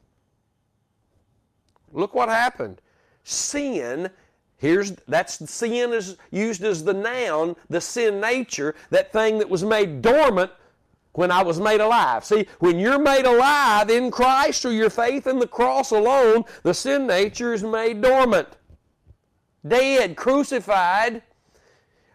Look 1.94 2.14
what 2.14 2.28
happened. 2.28 2.82
sin 3.24 4.10
Here's 4.58 4.92
that's 5.08 5.50
sin 5.50 5.94
is 5.94 6.18
used 6.32 6.64
as 6.64 6.84
the 6.84 6.94
noun, 6.94 7.56
the 7.70 7.82
sin 7.82 8.22
nature, 8.22 8.74
that 8.90 9.12
thing 9.12 9.38
that 9.40 9.50
was 9.50 9.64
made 9.64 10.02
dormant 10.02 10.52
when 11.16 11.32
I 11.32 11.44
was 11.44 11.60
made 11.60 11.82
alive. 11.82 12.24
See, 12.24 12.48
when 12.60 12.80
you're 12.80 13.00
made 13.00 13.26
alive 13.26 13.90
in 13.90 14.12
Christ 14.12 14.62
through 14.62 14.72
your 14.72 14.90
faith 14.90 15.28
in 15.28 15.40
the 15.40 15.48
cross 15.48 15.92
alone, 15.92 16.46
the 16.64 16.74
sin 16.74 17.08
nature 17.08 17.54
is 17.54 17.64
made 17.64 18.02
dormant, 18.02 18.50
dead, 19.68 20.16
crucified. 20.16 21.24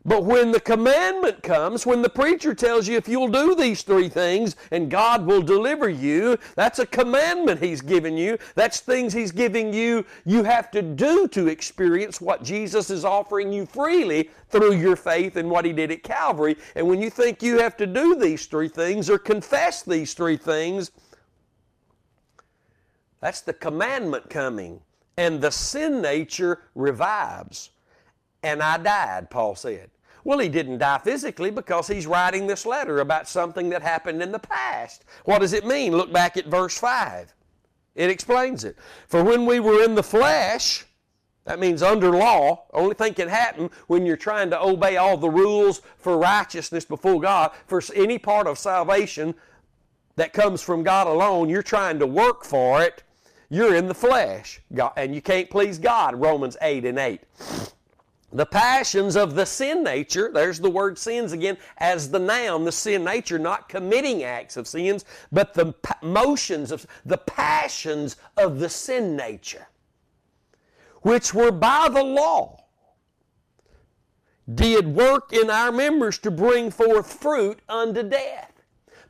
But 0.02 0.24
when 0.24 0.50
the 0.50 0.60
commandment 0.60 1.42
comes, 1.42 1.84
when 1.84 2.00
the 2.00 2.08
preacher 2.08 2.54
tells 2.54 2.88
you 2.88 2.96
if 2.96 3.06
you'll 3.06 3.28
do 3.28 3.54
these 3.54 3.82
three 3.82 4.08
things 4.08 4.56
and 4.70 4.90
God 4.90 5.26
will 5.26 5.42
deliver 5.42 5.90
you, 5.90 6.38
that's 6.54 6.78
a 6.78 6.86
commandment 6.86 7.62
He's 7.62 7.82
given 7.82 8.16
you. 8.16 8.38
That's 8.54 8.80
things 8.80 9.12
He's 9.12 9.30
giving 9.30 9.74
you 9.74 10.06
you 10.24 10.42
have 10.42 10.70
to 10.70 10.80
do 10.80 11.28
to 11.28 11.48
experience 11.48 12.18
what 12.18 12.42
Jesus 12.42 12.88
is 12.88 13.04
offering 13.04 13.52
you 13.52 13.66
freely 13.66 14.30
through 14.48 14.76
your 14.76 14.96
faith 14.96 15.36
in 15.36 15.50
what 15.50 15.66
He 15.66 15.72
did 15.72 15.90
at 15.90 16.02
Calvary. 16.02 16.56
And 16.74 16.88
when 16.88 17.02
you 17.02 17.10
think 17.10 17.42
you 17.42 17.58
have 17.58 17.76
to 17.76 17.86
do 17.86 18.16
these 18.16 18.46
three 18.46 18.68
things 18.68 19.10
or 19.10 19.18
confess 19.18 19.82
these 19.82 20.14
three 20.14 20.38
things, 20.38 20.92
that's 23.20 23.42
the 23.42 23.52
commandment 23.52 24.30
coming. 24.30 24.80
And 25.18 25.42
the 25.42 25.50
sin 25.50 26.00
nature 26.00 26.62
revives. 26.74 27.68
And 28.42 28.62
I 28.62 28.78
died, 28.78 29.30
Paul 29.30 29.54
said. 29.54 29.90
Well, 30.22 30.38
he 30.38 30.48
didn't 30.48 30.78
die 30.78 30.98
physically 30.98 31.50
because 31.50 31.88
he's 31.88 32.06
writing 32.06 32.46
this 32.46 32.66
letter 32.66 33.00
about 33.00 33.28
something 33.28 33.70
that 33.70 33.82
happened 33.82 34.22
in 34.22 34.32
the 34.32 34.38
past. 34.38 35.04
What 35.24 35.40
does 35.40 35.54
it 35.54 35.66
mean? 35.66 35.96
Look 35.96 36.12
back 36.12 36.36
at 36.36 36.46
verse 36.46 36.78
5. 36.78 37.32
It 37.94 38.10
explains 38.10 38.64
it. 38.64 38.76
For 39.08 39.24
when 39.24 39.46
we 39.46 39.60
were 39.60 39.82
in 39.82 39.94
the 39.94 40.02
flesh, 40.02 40.84
that 41.44 41.58
means 41.58 41.82
under 41.82 42.10
law, 42.10 42.64
only 42.72 42.94
thing 42.94 43.14
can 43.14 43.28
happen 43.28 43.70
when 43.86 44.04
you're 44.04 44.16
trying 44.16 44.50
to 44.50 44.62
obey 44.62 44.98
all 44.98 45.16
the 45.16 45.30
rules 45.30 45.80
for 45.96 46.18
righteousness 46.18 46.84
before 46.84 47.20
God. 47.20 47.52
For 47.66 47.82
any 47.94 48.18
part 48.18 48.46
of 48.46 48.58
salvation 48.58 49.34
that 50.16 50.34
comes 50.34 50.60
from 50.60 50.82
God 50.82 51.06
alone, 51.06 51.48
you're 51.48 51.62
trying 51.62 51.98
to 51.98 52.06
work 52.06 52.44
for 52.44 52.82
it. 52.82 53.02
You're 53.48 53.74
in 53.74 53.88
the 53.88 53.94
flesh, 53.94 54.60
and 54.96 55.14
you 55.14 55.22
can't 55.22 55.50
please 55.50 55.78
God. 55.78 56.14
Romans 56.14 56.56
8 56.60 56.84
and 56.84 56.98
8 56.98 57.20
the 58.32 58.46
passions 58.46 59.16
of 59.16 59.34
the 59.34 59.44
sin 59.44 59.82
nature, 59.82 60.30
there's 60.32 60.60
the 60.60 60.70
word 60.70 60.98
sins 60.98 61.32
again, 61.32 61.58
as 61.78 62.10
the 62.10 62.18
noun, 62.18 62.64
the 62.64 62.72
sin 62.72 63.04
nature, 63.04 63.38
not 63.38 63.68
committing 63.68 64.22
acts 64.22 64.56
of 64.56 64.68
sins, 64.68 65.04
but 65.32 65.54
the 65.54 65.74
motions 66.02 66.70
of, 66.70 66.86
the 67.04 67.18
passions 67.18 68.16
of 68.36 68.60
the 68.60 68.68
sin 68.68 69.16
nature, 69.16 69.66
which 71.02 71.34
were 71.34 71.50
by 71.50 71.88
the 71.88 72.04
law, 72.04 72.64
did 74.54 74.86
work 74.86 75.32
in 75.32 75.50
our 75.50 75.72
members 75.72 76.18
to 76.18 76.30
bring 76.30 76.70
forth 76.70 77.12
fruit 77.20 77.60
unto 77.68 78.02
death. 78.02 78.50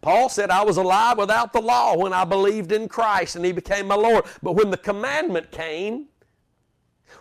Paul 0.00 0.30
said, 0.30 0.50
I 0.50 0.64
was 0.64 0.78
alive 0.78 1.18
without 1.18 1.52
the 1.52 1.60
law 1.60 1.96
when 1.96 2.12
I 2.12 2.24
believed 2.24 2.72
in 2.72 2.88
Christ 2.88 3.36
and 3.36 3.44
He 3.44 3.52
became 3.52 3.86
my 3.86 3.94
Lord. 3.94 4.24
But 4.42 4.52
when 4.52 4.70
the 4.70 4.76
commandment 4.78 5.50
came, 5.50 6.06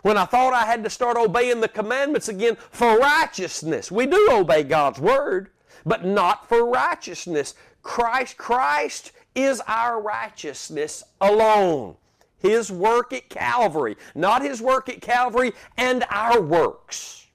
when 0.02 0.16
I 0.16 0.24
thought 0.24 0.54
I 0.54 0.66
had 0.66 0.84
to 0.84 0.90
start 0.90 1.16
obeying 1.16 1.60
the 1.60 1.68
commandments 1.68 2.28
again 2.28 2.56
for 2.70 2.98
righteousness. 2.98 3.90
We 3.90 4.06
do 4.06 4.28
obey 4.30 4.62
God's 4.62 5.00
word, 5.00 5.50
but 5.84 6.04
not 6.04 6.48
for 6.48 6.66
righteousness. 6.66 7.54
Christ, 7.82 8.36
Christ 8.36 9.12
is 9.34 9.60
our 9.66 10.00
righteousness 10.00 11.04
alone. 11.20 11.96
His 12.38 12.72
work 12.72 13.12
at 13.12 13.28
Calvary, 13.28 13.96
not 14.14 14.42
His 14.42 14.62
work 14.62 14.88
at 14.88 15.02
Calvary 15.02 15.52
and 15.76 16.04
our 16.10 16.40
works. 16.40 17.26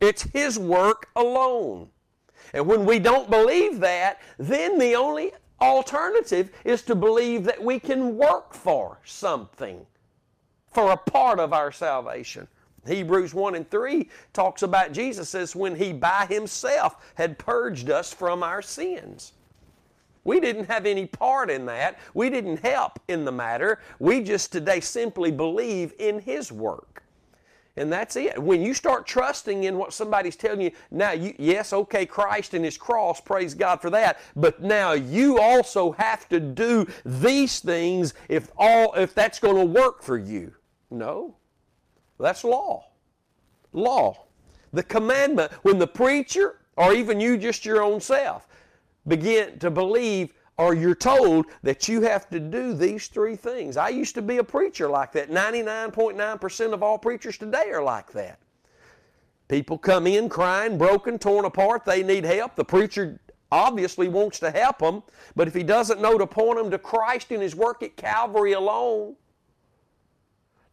It's 0.00 0.22
His 0.22 0.58
work 0.58 1.08
alone. 1.16 1.88
And 2.54 2.66
when 2.66 2.84
we 2.86 3.00
don't 3.00 3.28
believe 3.28 3.80
that, 3.80 4.20
then 4.38 4.78
the 4.78 4.94
only 4.94 5.32
alternative 5.60 6.50
is 6.64 6.82
to 6.82 6.94
believe 6.94 7.44
that 7.44 7.62
we 7.62 7.80
can 7.80 8.16
work 8.16 8.54
for 8.54 8.98
something 9.04 9.84
for 10.76 10.92
a 10.92 10.96
part 10.98 11.40
of 11.40 11.54
our 11.54 11.72
salvation. 11.72 12.46
Hebrews 12.86 13.32
1 13.32 13.54
and 13.54 13.70
3 13.70 14.10
talks 14.34 14.62
about 14.62 14.92
Jesus 14.92 15.30
says 15.30 15.56
when 15.56 15.74
he 15.74 15.94
by 15.94 16.26
himself 16.28 16.96
had 17.14 17.38
purged 17.38 17.88
us 17.88 18.12
from 18.12 18.42
our 18.42 18.60
sins. 18.60 19.32
We 20.24 20.38
didn't 20.38 20.66
have 20.66 20.84
any 20.84 21.06
part 21.06 21.50
in 21.50 21.64
that. 21.64 21.98
We 22.12 22.28
didn't 22.28 22.58
help 22.58 22.98
in 23.08 23.24
the 23.24 23.32
matter. 23.32 23.80
We 23.98 24.22
just 24.22 24.52
today 24.52 24.80
simply 24.80 25.30
believe 25.30 25.94
in 25.98 26.20
his 26.20 26.52
work. 26.52 27.02
And 27.78 27.90
that's 27.90 28.14
it. 28.16 28.38
When 28.38 28.60
you 28.60 28.74
start 28.74 29.06
trusting 29.06 29.64
in 29.64 29.78
what 29.78 29.94
somebody's 29.94 30.36
telling 30.36 30.60
you, 30.60 30.72
now 30.90 31.12
you, 31.12 31.34
yes, 31.38 31.72
okay, 31.72 32.04
Christ 32.04 32.52
and 32.52 32.64
His 32.64 32.78
cross, 32.78 33.20
praise 33.20 33.52
God 33.52 33.82
for 33.82 33.90
that. 33.90 34.18
But 34.34 34.62
now 34.62 34.92
you 34.92 35.38
also 35.38 35.92
have 35.92 36.26
to 36.30 36.40
do 36.40 36.86
these 37.04 37.60
things 37.60 38.14
if 38.30 38.50
all 38.56 38.94
if 38.94 39.14
that's 39.14 39.38
going 39.38 39.56
to 39.56 39.80
work 39.80 40.02
for 40.02 40.16
you. 40.16 40.54
No. 40.90 41.36
That's 42.18 42.44
law. 42.44 42.86
Law. 43.72 44.26
The 44.72 44.82
commandment, 44.82 45.52
when 45.62 45.78
the 45.78 45.86
preacher, 45.86 46.60
or 46.76 46.92
even 46.92 47.20
you 47.20 47.36
just 47.36 47.64
your 47.64 47.82
own 47.82 48.00
self, 48.00 48.48
begin 49.06 49.58
to 49.58 49.70
believe 49.70 50.32
or 50.58 50.74
you're 50.74 50.94
told 50.94 51.46
that 51.62 51.86
you 51.86 52.00
have 52.00 52.28
to 52.30 52.40
do 52.40 52.72
these 52.72 53.08
three 53.08 53.36
things. 53.36 53.76
I 53.76 53.90
used 53.90 54.14
to 54.14 54.22
be 54.22 54.38
a 54.38 54.44
preacher 54.44 54.88
like 54.88 55.12
that. 55.12 55.30
99.9% 55.30 56.72
of 56.72 56.82
all 56.82 56.98
preachers 56.98 57.36
today 57.36 57.70
are 57.70 57.82
like 57.82 58.10
that. 58.12 58.38
People 59.48 59.78
come 59.78 60.06
in 60.06 60.28
crying, 60.28 60.78
broken, 60.78 61.18
torn 61.18 61.44
apart. 61.44 61.84
They 61.84 62.02
need 62.02 62.24
help. 62.24 62.56
The 62.56 62.64
preacher 62.64 63.20
obviously 63.52 64.08
wants 64.08 64.40
to 64.40 64.50
help 64.50 64.78
them, 64.78 65.02
but 65.36 65.46
if 65.46 65.54
he 65.54 65.62
doesn't 65.62 66.00
know 66.00 66.18
to 66.18 66.26
point 66.26 66.58
them 66.58 66.70
to 66.70 66.78
Christ 66.78 67.30
and 67.30 67.42
his 67.42 67.54
work 67.54 67.82
at 67.82 67.96
Calvary 67.96 68.52
alone, 68.52 69.14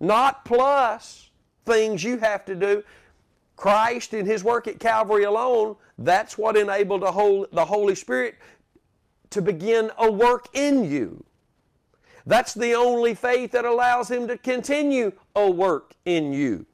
not 0.04 0.44
plus 0.46 1.32
things 1.66 2.04
you 2.04 2.18
have 2.18 2.46
to 2.46 2.56
do. 2.56 2.84
Christ 3.56 4.14
and 4.14 4.28
His 4.28 4.44
work 4.44 4.68
at 4.68 4.80
Calvary 4.80 5.24
alone, 5.24 5.78
that's 5.98 6.38
what 6.38 6.58
enabled 6.58 7.02
the 7.02 7.66
Holy 7.66 7.96
Spirit 7.96 8.36
to 9.30 9.42
begin 9.42 9.90
a 9.98 10.12
work 10.12 10.48
in 10.54 10.84
you. 10.84 11.24
That's 12.26 12.54
the 12.54 12.74
only 12.74 13.16
faith 13.16 13.52
that 13.52 13.66
allows 13.66 14.10
Him 14.10 14.28
to 14.28 14.38
continue 14.38 15.12
a 15.36 15.50
work 15.50 15.94
in 16.06 16.34
you. 16.34 16.66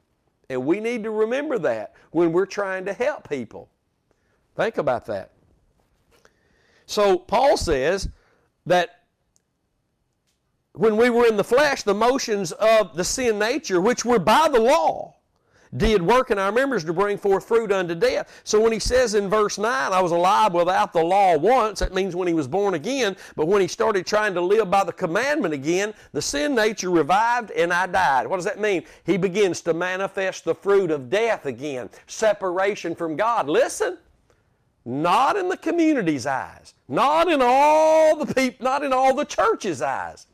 And 0.49 0.65
we 0.65 0.79
need 0.79 1.03
to 1.03 1.11
remember 1.11 1.59
that 1.59 1.93
when 2.11 2.31
we're 2.31 2.45
trying 2.47 2.85
to 2.85 2.93
help 2.93 3.29
people. 3.29 3.69
Think 4.55 4.77
about 4.77 5.05
that. 5.05 5.31
So, 6.85 7.17
Paul 7.19 7.55
says 7.55 8.09
that 8.65 8.98
when 10.79 10.95
we 10.95 11.09
were 11.09 11.27
in 11.27 11.35
the 11.35 11.43
flesh, 11.43 11.83
the 11.83 11.93
motions 11.93 12.53
of 12.53 12.95
the 12.95 13.03
sin 13.03 13.37
nature, 13.37 13.81
which 13.81 14.05
were 14.05 14.17
by 14.17 14.47
the 14.47 14.61
law, 14.61 15.13
did 15.75 16.01
work 16.01 16.31
in 16.31 16.39
our 16.39 16.53
members 16.53 16.85
to 16.85 16.93
bring 16.93 17.17
forth 17.17 17.45
fruit 17.45 17.69
unto 17.69 17.93
death. 17.93 18.41
So 18.45 18.61
when 18.61 18.71
he 18.71 18.79
says 18.79 19.13
in 19.13 19.29
verse 19.29 19.57
9, 19.57 19.67
I 19.67 20.01
was 20.01 20.13
alive 20.13 20.53
without 20.53 20.93
the 20.93 21.03
law 21.03 21.37
once, 21.37 21.79
that 21.79 21.93
means 21.93 22.15
when 22.15 22.29
he 22.29 22.33
was 22.33 22.47
born 22.47 22.75
again, 22.75 23.17
but 23.35 23.47
when 23.49 23.61
he 23.61 23.67
started 23.67 24.05
trying 24.05 24.33
to 24.35 24.41
live 24.41 24.71
by 24.71 24.85
the 24.85 24.93
commandment 24.93 25.53
again, 25.53 25.93
the 26.13 26.21
sin 26.21 26.55
nature 26.55 26.89
revived 26.89 27.51
and 27.51 27.73
I 27.73 27.85
died. 27.85 28.25
What 28.25 28.37
does 28.37 28.45
that 28.45 28.61
mean? 28.61 28.85
He 29.05 29.17
begins 29.17 29.59
to 29.63 29.73
manifest 29.73 30.45
the 30.45 30.55
fruit 30.55 30.91
of 30.91 31.09
death 31.09 31.45
again, 31.45 31.89
separation 32.07 32.95
from 32.95 33.17
God. 33.17 33.49
Listen, 33.49 33.97
not 34.85 35.35
in 35.35 35.49
the 35.49 35.57
community's 35.57 36.25
eyes, 36.25 36.73
not 36.87 37.27
in 37.29 37.41
all 37.43 38.15
the 38.15 38.33
people, 38.33 38.63
not 38.63 38.81
in 38.81 38.93
all 38.93 39.13
the 39.13 39.25
church's 39.25 39.81
eyes. 39.81 40.25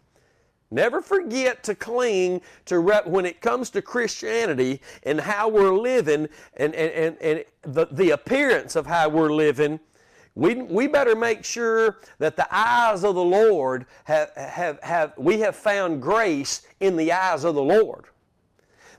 Never 0.71 1.01
forget 1.01 1.63
to 1.65 1.75
cling 1.75 2.41
to 2.65 2.79
rep, 2.79 3.05
when 3.05 3.25
it 3.25 3.39
comes 3.39 3.69
to 3.71 3.81
Christianity 3.81 4.81
and 5.03 5.19
how 5.19 5.47
we're 5.47 5.77
living 5.77 6.27
and, 6.57 6.73
and, 6.73 6.91
and, 6.91 7.17
and 7.21 7.45
the, 7.61 7.87
the 7.91 8.09
appearance 8.11 8.75
of 8.75 8.85
how 8.85 9.09
we're 9.09 9.33
living. 9.33 9.79
We, 10.33 10.55
we 10.55 10.87
better 10.87 11.15
make 11.15 11.45
sure 11.45 11.99
that 12.19 12.35
the 12.35 12.47
eyes 12.53 13.03
of 13.03 13.15
the 13.15 13.23
Lord 13.23 13.85
have, 14.03 14.31
have, 14.35 14.81
have 14.83 15.13
we 15.17 15.39
have 15.39 15.55
found 15.55 16.01
grace 16.01 16.63
in 16.81 16.97
the 16.97 17.11
eyes 17.11 17.45
of 17.45 17.55
the 17.55 17.63
Lord. 17.63 18.05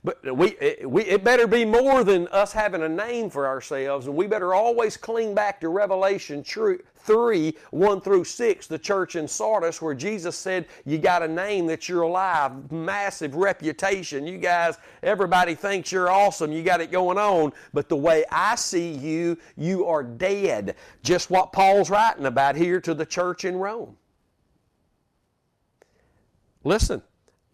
But 0.07 0.37
we, 0.37 0.51
it, 0.61 0.89
we, 0.89 1.03
it 1.03 1.25
better 1.25 1.49
be 1.49 1.65
more 1.65 2.05
than 2.05 2.29
us 2.29 2.53
having 2.53 2.85
a 2.85 2.89
name 2.89 3.29
for 3.29 3.45
ourselves, 3.45 4.07
and 4.07 4.15
we 4.15 4.29
better 4.29 4.55
always 4.55 4.97
cling 4.97 5.35
back 5.35 5.61
to 5.63 5.69
Revelation 5.69 6.45
3 6.45 7.57
1 7.71 8.01
through 8.03 8.23
6, 8.23 8.67
the 8.69 8.79
church 8.79 9.17
in 9.17 9.27
Sardis, 9.27 9.83
where 9.83 9.95
Jesus 9.95 10.37
said, 10.37 10.67
You 10.85 10.99
got 10.99 11.25
a 11.25 11.29
name 11.29 11.67
that 11.67 11.89
you're 11.89 12.03
alive, 12.03 12.71
massive 12.71 13.35
reputation. 13.35 14.29
You 14.29 14.39
guys, 14.39 14.79
everybody 15.03 15.57
thinks 15.57 15.91
you're 15.91 16.09
awesome, 16.09 16.53
you 16.53 16.63
got 16.63 16.81
it 16.81 16.93
going 16.93 17.19
on, 17.19 17.53
but 17.75 17.89
the 17.89 17.97
way 17.97 18.25
I 18.31 18.55
see 18.55 18.93
you, 18.93 19.37
you 19.57 19.87
are 19.87 20.05
dead. 20.05 20.77
Just 21.03 21.31
what 21.31 21.53
Paul's 21.53 21.91
writing 21.91 22.27
about 22.27 22.55
here 22.55 22.81
to 22.81 22.95
the 22.95 23.07
church 23.07 23.45
in 23.45 23.57
Rome. 23.57 23.97
Listen, 26.63 27.03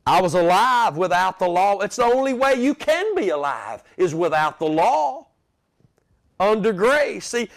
I 0.06 0.20
was 0.20 0.34
alive 0.34 0.96
without 0.96 1.38
the 1.38 1.48
law. 1.48 1.78
It's 1.80 1.96
the 1.96 2.04
only 2.04 2.32
way 2.32 2.54
you 2.54 2.74
can 2.74 3.14
be 3.14 3.28
alive 3.28 3.82
is 3.96 4.14
without 4.14 4.58
the 4.58 4.68
law. 4.68 5.28
Under 6.40 6.72
grace. 6.72 7.26
See, 7.26 7.48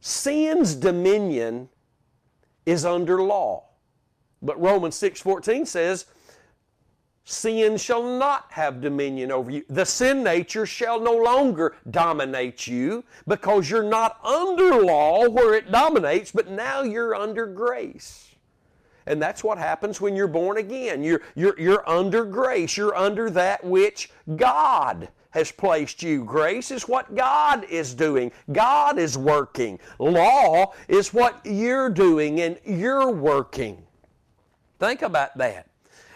sin's 0.00 0.74
dominion 0.74 1.68
is 2.64 2.84
under 2.84 3.22
law. 3.22 3.64
But 4.40 4.60
Romans 4.60 4.94
6:14 5.00 5.66
says, 5.66 6.06
sin 7.24 7.76
shall 7.78 8.02
not 8.02 8.46
have 8.50 8.80
dominion 8.80 9.32
over 9.32 9.50
you. 9.50 9.64
The 9.68 9.86
sin 9.86 10.22
nature 10.22 10.66
shall 10.66 11.00
no 11.00 11.16
longer 11.16 11.76
dominate 11.90 12.66
you 12.66 13.04
because 13.26 13.70
you're 13.70 13.82
not 13.82 14.24
under 14.24 14.82
law 14.82 15.28
where 15.28 15.54
it 15.54 15.72
dominates, 15.72 16.30
but 16.30 16.48
now 16.48 16.82
you're 16.82 17.14
under 17.14 17.46
grace. 17.46 18.33
And 19.06 19.20
that's 19.20 19.44
what 19.44 19.58
happens 19.58 20.00
when 20.00 20.16
you're 20.16 20.26
born 20.26 20.58
again. 20.58 21.02
You're, 21.02 21.22
you're, 21.34 21.58
you're 21.58 21.88
under 21.88 22.24
grace. 22.24 22.76
You're 22.76 22.96
under 22.96 23.30
that 23.30 23.62
which 23.64 24.10
God 24.36 25.08
has 25.30 25.50
placed 25.50 26.02
you. 26.02 26.24
Grace 26.24 26.70
is 26.70 26.88
what 26.88 27.14
God 27.14 27.64
is 27.64 27.92
doing. 27.92 28.30
God 28.52 28.98
is 28.98 29.18
working. 29.18 29.80
Law 29.98 30.72
is 30.88 31.12
what 31.12 31.40
you're 31.44 31.90
doing 31.90 32.40
and 32.40 32.58
you're 32.64 33.10
working. 33.10 33.82
Think 34.78 35.02
about 35.02 35.36
that. 35.38 35.66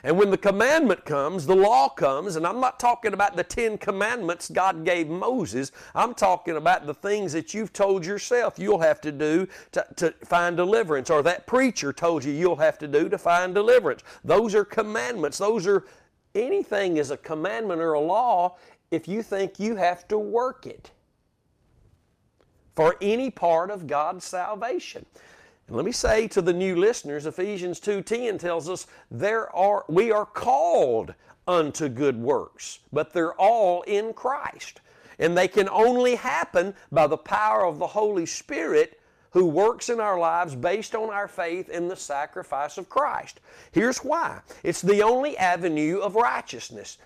And 0.05 0.17
when 0.17 0.31
the 0.31 0.39
commandment 0.39 1.05
comes, 1.05 1.47
the 1.47 1.57
law 1.57 1.89
comes, 1.89 2.37
and 2.37 2.47
I'm 2.47 2.61
not 2.61 2.79
talking 2.79 3.13
about 3.13 3.37
the 3.37 3.43
Ten 3.43 3.79
Commandments 3.79 4.49
God 4.49 4.85
gave 4.85 5.09
Moses. 5.09 5.73
I'm 5.95 6.15
talking 6.15 6.57
about 6.57 6.87
the 6.87 6.95
things 6.95 7.33
that 7.33 7.53
you've 7.53 7.73
told 7.73 8.07
yourself 8.07 8.59
you'll 8.59 8.81
have 8.81 9.01
to 9.01 9.13
do 9.13 9.49
to, 9.73 9.85
to 9.97 10.13
find 10.25 10.57
deliverance, 10.57 11.11
or 11.11 11.23
that 11.23 11.47
preacher 11.47 11.93
told 11.93 12.25
you 12.25 12.33
you'll 12.33 12.57
have 12.57 12.79
to 12.79 12.89
do 12.89 13.09
to 13.09 13.19
find 13.19 13.55
deliverance. 13.55 14.03
Those 14.25 14.55
are 14.55 14.65
commandments. 14.65 15.39
Those 15.39 15.67
are 15.67 15.85
anything 16.35 16.97
is 16.97 17.11
a 17.11 17.17
commandment 17.17 17.81
or 17.81 17.95
a 17.95 18.01
law 18.01 18.57
if 18.91 19.09
you 19.09 19.23
think 19.23 19.59
you 19.59 19.77
have 19.77 20.07
to 20.09 20.19
work 20.19 20.67
it 20.67 20.91
for 22.75 22.97
any 23.01 23.31
part 23.31 23.71
of 23.71 23.89
God's 23.89 24.25
salvation. 24.25 25.05
And 25.69 25.77
let 25.77 25.85
me 25.85 25.93
say 25.93 26.27
to 26.29 26.41
the 26.41 26.53
new 26.53 26.77
listeners, 26.77 27.27
Ephesians 27.27 27.79
2:10 27.79 28.39
tells 28.39 28.69
us 28.69 28.87
there 29.11 29.55
are 29.55 29.85
we 29.89 30.11
are 30.11 30.25
called 30.25 31.15
unto 31.47 31.89
good 31.89 32.19
works, 32.21 32.81
but 32.91 33.13
they're 33.13 33.35
all 33.35 33.83
in 33.83 34.15
Christ. 34.15 34.81
And 35.19 35.37
they 35.37 35.49
can 35.49 35.69
only 35.69 36.15
happen 36.15 36.75
by 36.91 37.07
the 37.07 37.19
power 37.19 37.65
of 37.67 37.79
the 37.79 37.87
Holy 37.87 38.25
Spirit 38.25 38.99
who 39.31 39.45
works 39.45 39.91
in 39.91 40.01
our 40.01 40.19
lives 40.19 40.55
based 40.55 40.95
on 40.95 41.11
our 41.11 41.29
faith 41.29 41.69
in 41.69 41.87
the 41.87 41.97
sacrifice 41.97 42.79
of 42.79 42.89
Christ. 42.89 43.41
Here's 43.73 43.99
why. 43.99 44.41
It's 44.63 44.81
the 44.81 45.03
only 45.03 45.37
avenue 45.37 45.99
of 45.99 46.15
righteousness. 46.15 46.97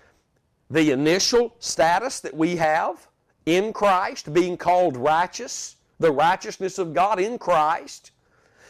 The 0.69 0.91
initial 0.91 1.53
status 1.59 2.21
that 2.21 2.33
we 2.33 2.55
have 2.55 3.07
in 3.45 3.73
Christ, 3.73 4.33
being 4.33 4.55
called 4.55 4.95
righteous, 4.95 5.75
the 5.99 6.11
righteousness 6.11 6.77
of 6.77 6.93
God 6.93 7.19
in 7.19 7.37
Christ, 7.37 8.11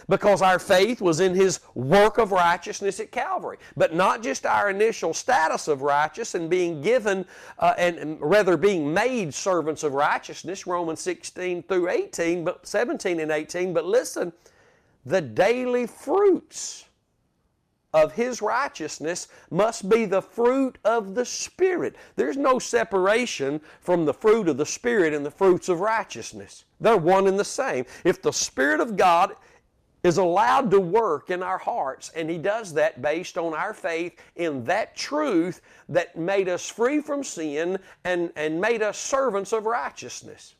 because 0.09 0.41
our 0.41 0.59
faith 0.59 1.01
was 1.01 1.19
in 1.19 1.33
his 1.33 1.59
work 1.75 2.17
of 2.17 2.31
righteousness 2.31 2.99
at 2.99 3.11
Calvary. 3.11 3.57
But 3.77 3.93
not 3.93 4.23
just 4.23 4.45
our 4.45 4.69
initial 4.69 5.13
status 5.13 5.67
of 5.67 5.81
righteous 5.81 6.35
and 6.35 6.49
being 6.49 6.81
given, 6.81 7.25
uh, 7.59 7.73
and, 7.77 7.97
and, 7.97 8.17
rather 8.21 8.57
being 8.57 8.93
made 8.93 9.33
servants 9.33 9.83
of 9.83 9.93
righteousness, 9.93 10.67
Romans 10.67 11.01
16 11.01 11.63
through 11.63 11.89
18, 11.89 12.43
but 12.43 12.65
17 12.67 13.19
and 13.19 13.31
18. 13.31 13.73
But 13.73 13.85
listen, 13.85 14.33
the 15.05 15.21
daily 15.21 15.87
fruits 15.87 16.85
of 17.93 18.13
his 18.13 18.41
righteousness 18.41 19.27
must 19.51 19.87
be 19.87 20.05
the 20.05 20.21
fruit 20.21 20.77
of 20.83 21.13
the 21.13 21.25
Spirit. 21.25 21.95
There's 22.15 22.37
no 22.37 22.57
separation 22.57 23.61
from 23.81 24.05
the 24.05 24.13
fruit 24.13 24.49
of 24.49 24.57
the 24.57 24.65
Spirit 24.65 25.13
and 25.13 25.25
the 25.25 25.31
fruits 25.31 25.69
of 25.69 25.79
righteousness. 25.79 26.65
They're 26.79 26.97
one 26.97 27.27
and 27.27 27.37
the 27.37 27.45
same. 27.45 27.85
If 28.03 28.21
the 28.21 28.33
Spirit 28.33 28.79
of 28.79 28.97
God 28.97 29.35
is 30.03 30.17
allowed 30.17 30.69
to 30.69 30.79
work 30.81 31.29
in 31.29 31.41
our 31.41 31.57
hearts, 31.57 32.11
and 32.15 32.29
He 32.29 32.37
does 32.37 32.73
that 32.73 33.01
based 33.01 33.37
on 33.37 33.53
our 33.53 33.73
faith 33.73 34.19
in 34.35 34.63
that 34.65 34.95
truth 34.95 35.61
that 35.87 36.17
made 36.17 36.49
us 36.49 36.67
free 36.69 37.01
from 37.01 37.23
sin 37.23 37.79
and, 38.03 38.31
and 38.35 38.59
made 38.59 38.81
us 38.81 38.97
servants 38.97 39.53
of 39.53 39.65
righteousness. 39.65 40.55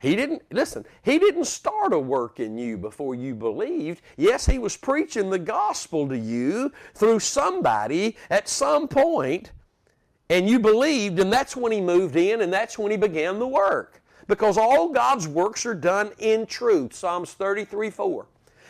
He 0.00 0.16
didn't, 0.16 0.42
listen, 0.50 0.86
He 1.02 1.18
didn't 1.18 1.44
start 1.44 1.92
a 1.92 1.98
work 1.98 2.40
in 2.40 2.56
you 2.56 2.78
before 2.78 3.14
you 3.14 3.34
believed. 3.34 4.00
Yes, 4.16 4.46
He 4.46 4.58
was 4.58 4.76
preaching 4.76 5.28
the 5.28 5.38
gospel 5.38 6.08
to 6.08 6.18
you 6.18 6.72
through 6.94 7.20
somebody 7.20 8.16
at 8.30 8.48
some 8.48 8.88
point, 8.88 9.52
and 10.30 10.48
you 10.48 10.58
believed, 10.58 11.20
and 11.20 11.30
that's 11.30 11.54
when 11.54 11.70
He 11.70 11.82
moved 11.82 12.16
in, 12.16 12.40
and 12.40 12.50
that's 12.50 12.78
when 12.78 12.90
He 12.90 12.96
began 12.96 13.38
the 13.38 13.46
work 13.46 14.01
because 14.32 14.56
all 14.56 14.88
God's 14.88 15.28
works 15.28 15.66
are 15.66 15.74
done 15.74 16.10
in 16.16 16.46
truth. 16.46 16.94
Psalms 16.94 17.34
33 17.34 17.90
4. 17.90 18.26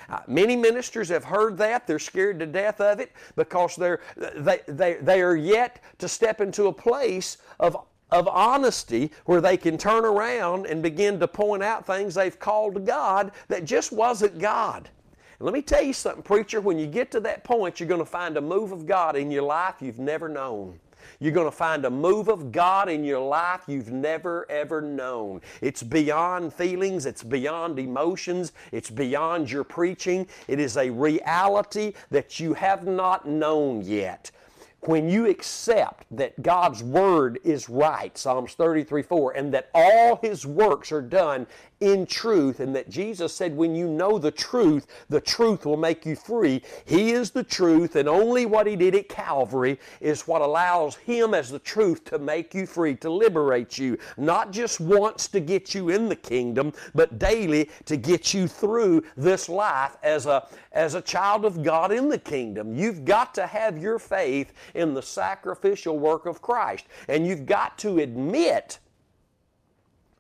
Uh, 0.09 0.19
many 0.27 0.57
ministers 0.57 1.09
have 1.09 1.23
heard 1.23 1.57
that. 1.57 1.87
They're 1.87 2.01
scared 2.01 2.41
to 2.41 2.47
death 2.47 2.81
of 2.81 2.99
it 2.99 3.13
because 3.37 3.77
they're, 3.77 4.01
they, 4.17 4.59
they, 4.67 4.95
they 4.95 5.23
are 5.23 5.37
yet 5.37 5.81
to 5.99 6.09
step 6.09 6.41
into 6.41 6.67
a 6.67 6.73
place 6.73 7.37
of, 7.61 7.77
of 8.11 8.27
honesty 8.27 9.13
where 9.27 9.41
they 9.41 9.57
can 9.57 9.79
turn 9.79 10.05
around 10.05 10.67
and 10.67 10.83
begin 10.83 11.21
to 11.21 11.29
point 11.29 11.63
out 11.63 11.87
things 11.87 12.17
they've 12.17 12.41
called 12.41 12.85
God 12.85 13.31
that 13.47 13.65
just 13.65 13.93
wasn't 13.93 14.41
God. 14.41 14.89
Let 15.39 15.55
me 15.55 15.63
tell 15.63 15.83
you 15.83 15.93
something, 15.93 16.25
preacher, 16.25 16.61
when 16.61 16.77
you 16.77 16.89
get 16.89 17.13
to 17.13 17.21
that 17.21 17.45
point, 17.45 17.79
you're 17.79 17.89
going 17.89 18.01
to 18.01 18.05
find 18.05 18.37
a 18.37 18.41
move 18.41 18.73
of 18.73 18.85
God 18.85 19.15
in 19.15 19.31
your 19.31 19.45
life 19.45 19.77
you've 19.79 20.01
never 20.01 20.29
known. 20.29 20.81
You're 21.21 21.33
going 21.33 21.51
to 21.51 21.57
find 21.57 21.85
a 21.85 21.91
move 21.91 22.29
of 22.29 22.53
God 22.53 22.89
in 22.89 23.05
your 23.05 23.21
life 23.21 23.63
you've 23.67 23.91
never 23.91 24.51
ever 24.51 24.81
known. 24.81 25.41
It's 25.61 25.83
beyond 25.83 26.53
feelings, 26.53 27.07
it's 27.07 27.23
beyond 27.23 27.79
emotions, 27.79 28.53
it's 28.73 28.91
beyond 28.91 29.51
your 29.51 29.65
preaching. 29.65 30.27
It 30.49 30.61
is 30.61 30.77
a 30.77 30.91
reality 30.91 31.95
that 32.11 32.41
you 32.41 32.55
have 32.55 32.87
not 32.87 33.27
known 33.27 33.83
yet 33.83 34.31
when 34.85 35.09
you 35.09 35.29
accept 35.29 36.07
that 36.11 36.43
God's 36.43 36.83
Word 36.83 37.39
is 37.45 37.69
right, 37.69 38.17
Psalms 38.19 38.55
33 38.55 39.03
4, 39.03 39.33
and 39.33 39.55
that 39.55 39.71
all 39.75 40.17
His 40.17 40.45
works 40.45 40.91
are 40.91 41.03
done 41.03 41.47
in 41.83 42.07
truth, 42.07 42.61
and 42.61 42.75
that 42.77 42.89
Jesus 42.89 43.35
said, 43.35 43.57
when 43.57 43.75
you 43.75 43.89
know 43.89 44.17
the 44.17 44.31
truth, 44.31 44.87
the 45.09 45.21
truth 45.21 45.67
will 45.67 45.77
make 45.77 46.07
you 46.07 46.15
free. 46.15 46.63
He 46.85 47.11
is 47.11 47.33
the 47.33 47.43
truth, 47.43 47.97
and 47.97 48.09
only 48.09 48.47
what 48.47 48.69
He 48.69 48.77
did 48.77 48.95
at 48.95 49.09
Calvary 49.09 49.81
is 50.01 50.29
what 50.29 50.43
allows 50.43 50.95
Him 50.95 51.35
as 51.35 51.51
the 51.51 51.59
truth 51.59 52.05
to 52.05 52.21
make 52.21 52.55
you 52.55 52.67
free, 52.67 52.95
to 52.97 53.11
liberate 53.11 53.79
you, 53.79 53.99
not 54.17 54.53
just 54.53 54.81
once 54.81 55.27
to 55.29 55.41
get 55.41 55.75
you 55.75 55.89
in 55.89 56.09
the 56.09 56.17
kingdom, 56.17 56.73
but 56.95 57.19
daily 57.19 57.69
to 57.87 57.97
get 57.97 58.33
you 58.33 58.47
through 58.47 59.03
this 59.17 59.49
life 59.49 59.97
as 60.05 60.27
a, 60.27 60.47
as 60.71 60.95
a 60.95 61.03
child 61.03 61.45
of 61.45 61.65
God 61.65 61.91
in 61.91 62.09
the 62.09 62.19
kingdom. 62.19 62.77
You've 62.77 63.05
got 63.05 63.35
to 63.35 63.47
have 63.47 63.77
your 63.77 63.99
faith 63.99 64.53
in 64.75 64.95
the 64.95 65.03
sacrificial 65.03 65.99
work 65.99 66.27
of 66.27 66.41
Christ, 66.41 66.87
and 67.09 67.27
you've 67.27 67.45
got 67.45 67.77
to 67.79 67.99
admit 67.99 68.79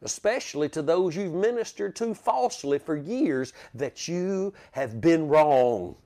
especially 0.02 0.68
to 0.70 0.82
those 0.82 1.16
you've 1.16 1.34
ministered 1.34 1.96
to 1.96 2.14
falsely 2.14 2.78
for 2.78 2.96
years, 2.96 3.52
that 3.74 4.08
you 4.08 4.52
have 4.72 5.00
been 5.00 5.28
wrong. 5.28 5.96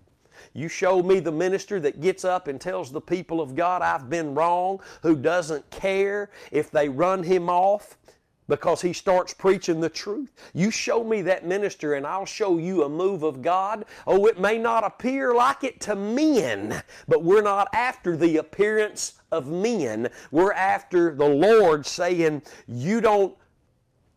You 0.53 0.69
show 0.69 1.03
me 1.03 1.21
the 1.21 1.33
minister 1.33 1.81
that 1.81 2.01
gets 2.01 2.25
up 2.25 2.49
and 2.49 2.61
tells 2.61 2.93
the 2.93 3.01
people 3.01 3.41
of 3.41 3.55
God, 3.55 3.83
I've 3.83 4.09
been 4.09 4.35
wrong, 4.35 4.81
who 5.03 5.17
doesn't 5.17 5.69
care 5.71 6.31
if 6.51 6.71
they 6.71 6.89
run 6.89 7.23
him 7.23 7.49
off 7.49 7.97
because 8.49 8.81
he 8.81 8.93
starts 8.93 9.35
preaching 9.35 9.81
the 9.81 9.89
truth. 9.89 10.33
You 10.55 10.71
show 10.71 11.03
me 11.03 11.23
that 11.23 11.47
minister 11.47 11.95
and 11.95 12.07
I'll 12.07 12.27
show 12.27 12.59
you 12.59 12.85
a 12.85 12.89
move 12.89 13.23
of 13.23 13.43
God. 13.43 13.85
Oh, 14.07 14.27
it 14.27 14.39
may 14.39 14.59
not 14.59 14.85
appear 14.85 15.35
like 15.35 15.65
it 15.65 15.81
to 15.83 15.97
men, 15.97 16.83
but 17.09 17.25
we're 17.25 17.43
not 17.43 17.69
after 17.73 18.17
the 18.17 18.37
appearance 18.37 19.15
of 19.33 19.49
men. 19.49 20.09
We're 20.31 20.53
after 20.53 21.15
the 21.15 21.29
Lord 21.29 21.85
saying, 21.87 22.43
You 22.69 23.01
don't 23.01 23.37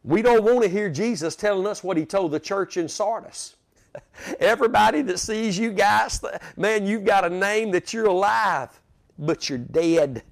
we 0.09 0.23
don't 0.23 0.43
want 0.43 0.63
to 0.63 0.67
hear 0.67 0.89
Jesus 0.89 1.35
telling 1.35 1.67
us 1.67 1.83
what 1.83 1.95
he 1.95 2.03
told 2.03 2.31
the 2.31 2.39
church 2.39 2.77
in 2.77 2.89
Sardis. 2.89 3.55
Everybody 4.39 5.03
that 5.03 5.19
sees 5.19 5.55
you 5.55 5.71
guys, 5.71 6.19
man, 6.57 6.87
you've 6.87 7.05
got 7.05 7.25
a 7.25 7.29
name 7.29 7.69
that 7.71 7.93
you're 7.93 8.07
alive, 8.07 8.69
but 9.19 9.47
you're 9.47 9.59
dead. 9.59 10.23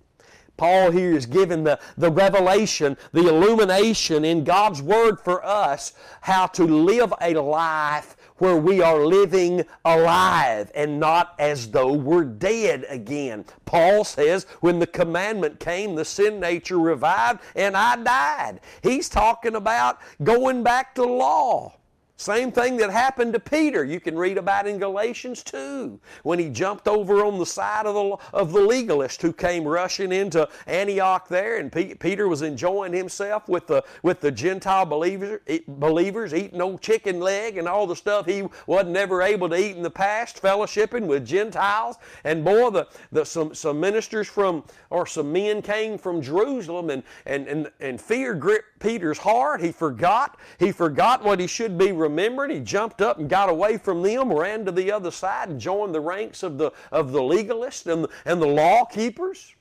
Paul 0.57 0.89
here 0.89 1.11
is 1.11 1.27
giving 1.27 1.63
the, 1.63 1.79
the 1.95 2.11
revelation, 2.11 2.97
the 3.11 3.27
illumination 3.27 4.25
in 4.25 4.43
God's 4.43 4.81
Word 4.81 5.19
for 5.19 5.45
us 5.45 5.93
how 6.21 6.47
to 6.47 6.63
live 6.63 7.13
a 7.21 7.35
life 7.35 8.16
where 8.37 8.57
we 8.57 8.81
are 8.81 9.05
living 9.05 9.65
alive 9.85 10.71
and 10.75 10.99
not 10.99 11.33
as 11.39 11.71
though 11.71 11.93
we're 11.93 12.23
dead 12.23 12.85
again. 12.89 13.45
Paul 13.65 14.03
says, 14.03 14.45
when 14.61 14.79
the 14.79 14.87
commandment 14.87 15.59
came, 15.59 15.95
the 15.95 16.05
sin 16.05 16.39
nature 16.39 16.79
revived 16.79 17.41
and 17.55 17.75
I 17.75 17.95
died. 18.03 18.59
He's 18.83 19.09
talking 19.09 19.55
about 19.55 19.99
going 20.23 20.63
back 20.63 20.95
to 20.95 21.03
law. 21.03 21.76
Same 22.19 22.51
thing 22.51 22.77
that 22.77 22.89
happened 22.89 23.33
to 23.33 23.39
Peter. 23.39 23.85
You 23.85 23.99
can 23.99 24.17
read 24.17 24.39
about 24.39 24.65
in 24.65 24.79
Galatians 24.79 25.43
2 25.43 25.99
when 26.23 26.39
he 26.39 26.49
jumped 26.49 26.87
over 26.87 27.23
on 27.23 27.37
the 27.37 27.45
side 27.45 27.85
of 27.85 27.93
the, 27.93 28.17
of 28.35 28.53
the 28.53 28.59
legalist 28.59 29.21
who 29.21 29.31
came 29.31 29.63
rushing 29.63 30.11
into 30.11 30.49
Antioch 30.65 31.27
there, 31.27 31.57
and 31.57 31.71
P- 31.71 31.93
Peter 31.93 32.27
was 32.27 32.41
enjoying 32.41 32.91
himself 32.91 33.47
with 33.47 33.67
the, 33.67 33.83
with 34.01 34.19
the 34.19 34.31
Gentile 34.31 34.83
believers, 34.83 35.41
believers, 35.67 36.33
eating 36.33 36.59
old 36.59 36.81
chicken 36.81 37.19
leg 37.19 37.59
and 37.59 37.67
all 37.67 37.85
the 37.85 37.95
stuff 37.95 38.25
he 38.25 38.43
wasn't 38.65 38.97
ever 38.97 39.21
able 39.21 39.47
to 39.49 39.55
eat 39.55 39.77
in 39.77 39.83
the 39.83 39.89
past, 39.89 40.41
fellowshipping 40.41 41.05
with 41.05 41.23
Gentiles. 41.23 41.97
And 42.23 42.43
boy, 42.43 42.71
the, 42.71 42.87
the, 43.11 43.25
some, 43.25 43.53
some 43.53 43.79
ministers 43.79 44.27
from, 44.27 44.63
or 44.89 45.05
some 45.05 45.31
men 45.31 45.61
came 45.61 45.99
from 45.99 46.23
Jerusalem, 46.23 46.89
and, 46.89 47.03
and, 47.27 47.47
and, 47.47 47.71
and 47.79 48.01
fear 48.01 48.33
gripped 48.33 48.79
Peter's 48.79 49.19
heart. 49.19 49.61
He 49.61 49.71
forgot. 49.71 50.39
He 50.57 50.71
forgot 50.71 51.23
what 51.23 51.39
he 51.39 51.45
should 51.45 51.77
be 51.77 51.91
remembered. 52.07 52.51
He 52.51 52.59
jumped 52.59 53.01
up 53.01 53.19
and 53.19 53.29
got 53.29 53.49
away 53.49 53.77
from 53.77 54.01
them, 54.01 54.31
ran 54.31 54.65
to 54.65 54.71
the 54.71 54.91
other 54.91 55.11
side, 55.11 55.49
and 55.49 55.59
joined 55.59 55.93
the 55.93 56.01
ranks 56.01 56.43
of 56.43 56.57
the, 56.57 56.71
of 56.91 57.11
the 57.11 57.21
legalists 57.21 57.91
and 57.91 58.07
and 58.25 58.41
the 58.41 58.47
law 58.47 58.85
keepers. 58.85 59.55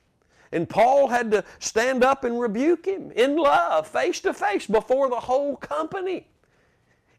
And 0.51 0.69
Paul 0.69 1.07
had 1.07 1.31
to 1.31 1.43
stand 1.59 2.03
up 2.03 2.23
and 2.23 2.39
rebuke 2.39 2.85
him 2.85 3.11
in 3.11 3.35
love, 3.35 3.87
face 3.87 4.21
to 4.21 4.33
face, 4.33 4.65
before 4.65 5.09
the 5.09 5.19
whole 5.19 5.57
company. 5.57 6.27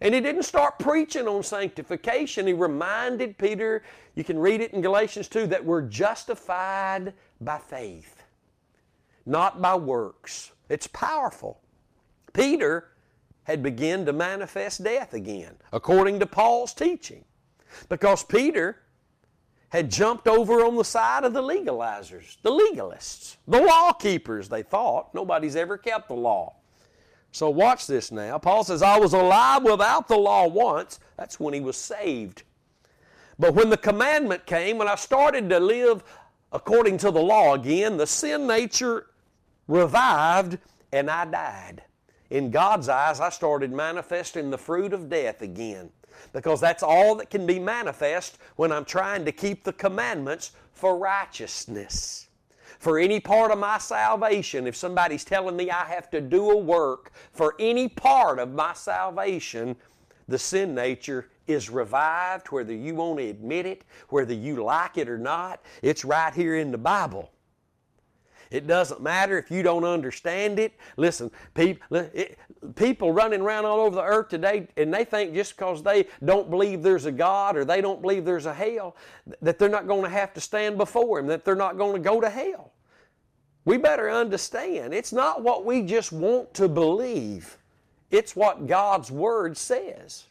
And 0.00 0.14
he 0.14 0.20
didn't 0.20 0.44
start 0.44 0.78
preaching 0.78 1.26
on 1.26 1.42
sanctification. 1.42 2.46
He 2.46 2.52
reminded 2.52 3.36
Peter, 3.36 3.82
you 4.14 4.24
can 4.24 4.38
read 4.38 4.60
it 4.60 4.72
in 4.72 4.80
Galatians 4.80 5.28
2, 5.28 5.48
that 5.48 5.64
we're 5.64 5.82
justified 5.82 7.12
by 7.40 7.58
faith, 7.58 8.22
not 9.26 9.60
by 9.60 9.74
works. 9.74 10.52
It's 10.68 10.86
powerful. 10.86 11.60
Peter 12.32 12.90
had 13.48 13.62
begun 13.62 14.04
to 14.04 14.12
manifest 14.12 14.84
death 14.84 15.14
again, 15.14 15.56
according 15.72 16.20
to 16.20 16.26
Paul's 16.26 16.74
teaching. 16.74 17.24
Because 17.88 18.22
Peter 18.22 18.76
had 19.70 19.90
jumped 19.90 20.28
over 20.28 20.62
on 20.66 20.76
the 20.76 20.84
side 20.84 21.24
of 21.24 21.32
the 21.32 21.42
legalizers, 21.42 22.36
the 22.42 22.50
legalists, 22.50 23.36
the 23.48 23.60
law 23.60 23.92
keepers, 23.92 24.50
they 24.50 24.62
thought. 24.62 25.14
Nobody's 25.14 25.56
ever 25.56 25.78
kept 25.78 26.08
the 26.08 26.14
law. 26.14 26.56
So 27.32 27.48
watch 27.48 27.86
this 27.86 28.12
now. 28.12 28.38
Paul 28.38 28.64
says, 28.64 28.82
I 28.82 28.98
was 28.98 29.14
alive 29.14 29.62
without 29.62 30.08
the 30.08 30.18
law 30.18 30.46
once. 30.46 31.00
That's 31.16 31.40
when 31.40 31.54
he 31.54 31.60
was 31.60 31.78
saved. 31.78 32.42
But 33.38 33.54
when 33.54 33.70
the 33.70 33.78
commandment 33.78 34.44
came, 34.44 34.76
when 34.76 34.88
I 34.88 34.96
started 34.96 35.48
to 35.48 35.58
live 35.58 36.04
according 36.52 36.98
to 36.98 37.10
the 37.10 37.22
law 37.22 37.54
again, 37.54 37.96
the 37.96 38.06
sin 38.06 38.46
nature 38.46 39.06
revived 39.68 40.58
and 40.92 41.10
I 41.10 41.24
died 41.24 41.82
in 42.30 42.50
God's 42.50 42.88
eyes, 42.88 43.20
I 43.20 43.30
started 43.30 43.72
manifesting 43.72 44.50
the 44.50 44.58
fruit 44.58 44.92
of 44.92 45.08
death 45.08 45.42
again. 45.42 45.90
Because 46.32 46.60
that's 46.60 46.82
all 46.82 47.14
that 47.16 47.30
can 47.30 47.46
be 47.46 47.58
manifest 47.58 48.38
when 48.56 48.72
I'm 48.72 48.84
trying 48.84 49.24
to 49.24 49.32
keep 49.32 49.64
the 49.64 49.72
commandments 49.72 50.52
for 50.72 50.98
righteousness. 50.98 52.28
For 52.78 52.98
any 52.98 53.18
part 53.18 53.50
of 53.50 53.58
my 53.58 53.78
salvation, 53.78 54.66
if 54.66 54.76
somebody's 54.76 55.24
telling 55.24 55.56
me 55.56 55.70
I 55.70 55.84
have 55.86 56.10
to 56.10 56.20
do 56.20 56.50
a 56.50 56.56
work 56.56 57.12
for 57.32 57.54
any 57.58 57.88
part 57.88 58.38
of 58.38 58.52
my 58.52 58.72
salvation, 58.72 59.76
the 60.28 60.38
sin 60.38 60.74
nature 60.74 61.28
is 61.46 61.70
revived, 61.70 62.48
whether 62.48 62.74
you 62.74 62.94
want 62.94 63.18
to 63.18 63.28
admit 63.28 63.66
it, 63.66 63.84
whether 64.10 64.34
you 64.34 64.62
like 64.62 64.98
it 64.98 65.08
or 65.08 65.18
not. 65.18 65.62
It's 65.82 66.04
right 66.04 66.32
here 66.34 66.56
in 66.56 66.70
the 66.70 66.78
Bible. 66.78 67.30
It 68.50 68.66
doesn't 68.66 69.02
matter 69.02 69.38
if 69.38 69.50
you 69.50 69.62
don't 69.62 69.84
understand 69.84 70.58
it. 70.58 70.72
Listen, 70.96 71.30
people, 71.54 73.12
running 73.12 73.40
around 73.40 73.66
all 73.66 73.80
over 73.80 73.96
the 73.96 74.02
earth 74.02 74.28
today, 74.28 74.68
and 74.76 74.92
they 74.92 75.04
think 75.04 75.34
just 75.34 75.56
because 75.56 75.82
they 75.82 76.06
don't 76.24 76.50
believe 76.50 76.82
there's 76.82 77.06
a 77.06 77.12
God 77.12 77.56
or 77.56 77.64
they 77.64 77.80
don't 77.80 78.00
believe 78.00 78.24
there's 78.24 78.46
a 78.46 78.54
hell, 78.54 78.96
that 79.42 79.58
they're 79.58 79.68
not 79.68 79.86
going 79.86 80.02
to 80.02 80.08
have 80.08 80.32
to 80.34 80.40
stand 80.40 80.78
before 80.78 81.18
Him, 81.18 81.26
that 81.26 81.44
they're 81.44 81.54
not 81.54 81.76
going 81.76 81.94
to 81.94 81.98
go 81.98 82.20
to 82.20 82.30
hell. 82.30 82.72
We 83.64 83.76
better 83.76 84.10
understand 84.10 84.94
it's 84.94 85.12
not 85.12 85.42
what 85.42 85.64
we 85.66 85.82
just 85.82 86.10
want 86.10 86.54
to 86.54 86.68
believe, 86.68 87.58
it's 88.10 88.34
what 88.34 88.66
God's 88.66 89.10
Word 89.10 89.56
says. 89.56 90.24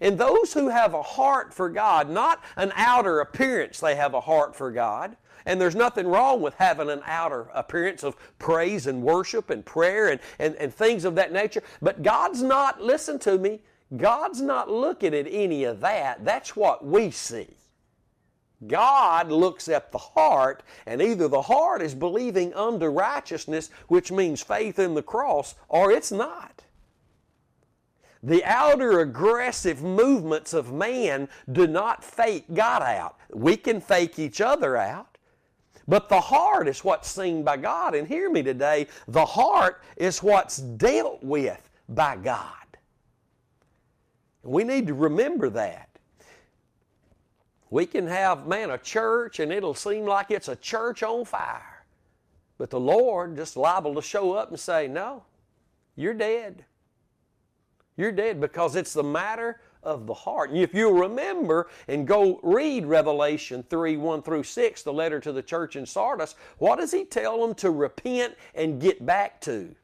And 0.00 0.18
those 0.18 0.52
who 0.52 0.68
have 0.68 0.92
a 0.92 1.02
heart 1.02 1.54
for 1.54 1.70
God, 1.70 2.10
not 2.10 2.44
an 2.56 2.72
outer 2.74 3.20
appearance, 3.20 3.80
they 3.80 3.94
have 3.94 4.12
a 4.14 4.20
heart 4.20 4.54
for 4.54 4.70
God. 4.70 5.16
And 5.46 5.60
there's 5.60 5.76
nothing 5.76 6.06
wrong 6.06 6.42
with 6.42 6.54
having 6.54 6.90
an 6.90 7.00
outer 7.06 7.48
appearance 7.54 8.02
of 8.02 8.16
praise 8.38 8.86
and 8.88 9.02
worship 9.02 9.48
and 9.48 9.64
prayer 9.64 10.08
and, 10.08 10.20
and, 10.38 10.56
and 10.56 10.74
things 10.74 11.04
of 11.04 11.14
that 11.14 11.32
nature. 11.32 11.62
But 11.80 12.02
God's 12.02 12.42
not, 12.42 12.82
listen 12.82 13.18
to 13.20 13.38
me, 13.38 13.60
God's 13.96 14.42
not 14.42 14.68
looking 14.68 15.14
at 15.14 15.26
any 15.30 15.64
of 15.64 15.80
that. 15.80 16.24
That's 16.24 16.56
what 16.56 16.84
we 16.84 17.12
see. 17.12 17.46
God 18.66 19.30
looks 19.30 19.68
at 19.68 19.92
the 19.92 19.98
heart, 19.98 20.62
and 20.86 21.00
either 21.00 21.28
the 21.28 21.42
heart 21.42 21.82
is 21.82 21.94
believing 21.94 22.54
unto 22.54 22.86
righteousness, 22.86 23.70
which 23.86 24.10
means 24.10 24.42
faith 24.42 24.78
in 24.78 24.94
the 24.94 25.02
cross, 25.02 25.54
or 25.68 25.92
it's 25.92 26.10
not. 26.10 26.62
The 28.22 28.42
outer 28.44 29.00
aggressive 29.00 29.82
movements 29.82 30.54
of 30.54 30.72
man 30.72 31.28
do 31.52 31.66
not 31.66 32.02
fake 32.02 32.46
God 32.52 32.82
out. 32.82 33.18
We 33.30 33.56
can 33.56 33.80
fake 33.80 34.18
each 34.18 34.40
other 34.40 34.76
out. 34.76 35.15
But 35.88 36.08
the 36.08 36.20
heart 36.20 36.68
is 36.68 36.82
what's 36.82 37.08
seen 37.08 37.42
by 37.42 37.56
God. 37.56 37.94
And 37.94 38.08
hear 38.08 38.30
me 38.30 38.42
today, 38.42 38.88
the 39.06 39.24
heart 39.24 39.82
is 39.96 40.22
what's 40.22 40.56
dealt 40.56 41.22
with 41.22 41.70
by 41.88 42.16
God. 42.16 42.52
We 44.42 44.64
need 44.64 44.86
to 44.88 44.94
remember 44.94 45.50
that. 45.50 45.88
We 47.70 47.86
can 47.86 48.06
have, 48.06 48.46
man, 48.46 48.70
a 48.70 48.78
church 48.78 49.40
and 49.40 49.52
it'll 49.52 49.74
seem 49.74 50.04
like 50.04 50.30
it's 50.30 50.48
a 50.48 50.56
church 50.56 51.02
on 51.02 51.24
fire. 51.24 51.84
But 52.58 52.70
the 52.70 52.80
Lord 52.80 53.36
just 53.36 53.56
liable 53.56 53.94
to 53.94 54.02
show 54.02 54.32
up 54.32 54.50
and 54.50 54.58
say, 54.58 54.88
No, 54.88 55.24
you're 55.94 56.14
dead. 56.14 56.64
You're 57.96 58.12
dead 58.12 58.40
because 58.40 58.76
it's 58.76 58.92
the 58.92 59.02
matter 59.02 59.60
of 59.86 60.06
the 60.06 60.12
heart. 60.12 60.50
If 60.52 60.74
you 60.74 60.90
remember 60.90 61.68
and 61.88 62.06
go 62.06 62.40
read 62.42 62.84
Revelation 62.84 63.64
3 63.70 63.96
1 63.96 64.22
through 64.22 64.42
6, 64.42 64.82
the 64.82 64.92
letter 64.92 65.20
to 65.20 65.32
the 65.32 65.42
church 65.42 65.76
in 65.76 65.86
Sardis, 65.86 66.34
what 66.58 66.78
does 66.78 66.92
he 66.92 67.04
tell 67.04 67.40
them 67.40 67.54
to 67.54 67.70
repent 67.70 68.34
and 68.54 68.80
get 68.80 69.06
back 69.06 69.40
to? 69.42 69.74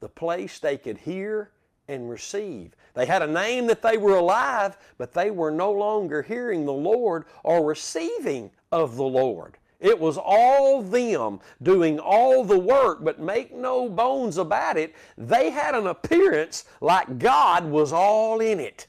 The 0.00 0.08
place 0.08 0.58
they 0.58 0.76
could 0.76 0.98
hear 0.98 1.52
and 1.88 2.10
receive. 2.10 2.74
They 2.94 3.06
had 3.06 3.22
a 3.22 3.26
name 3.26 3.68
that 3.68 3.82
they 3.82 3.96
were 3.96 4.16
alive, 4.16 4.76
but 4.98 5.12
they 5.14 5.30
were 5.30 5.50
no 5.50 5.70
longer 5.70 6.22
hearing 6.22 6.66
the 6.66 6.72
Lord 6.72 7.24
or 7.44 7.64
receiving 7.64 8.50
of 8.72 8.96
the 8.96 9.04
Lord. 9.04 9.58
It 9.78 9.98
was 9.98 10.16
all 10.16 10.82
them 10.82 11.40
doing 11.62 11.98
all 11.98 12.44
the 12.44 12.58
work, 12.58 13.02
but 13.02 13.20
make 13.20 13.54
no 13.54 13.88
bones 13.88 14.38
about 14.38 14.76
it, 14.76 14.94
they 15.18 15.50
had 15.50 15.74
an 15.74 15.88
appearance 15.88 16.64
like 16.80 17.18
God 17.18 17.64
was 17.64 17.92
all 17.92 18.40
in 18.40 18.60
it 18.60 18.86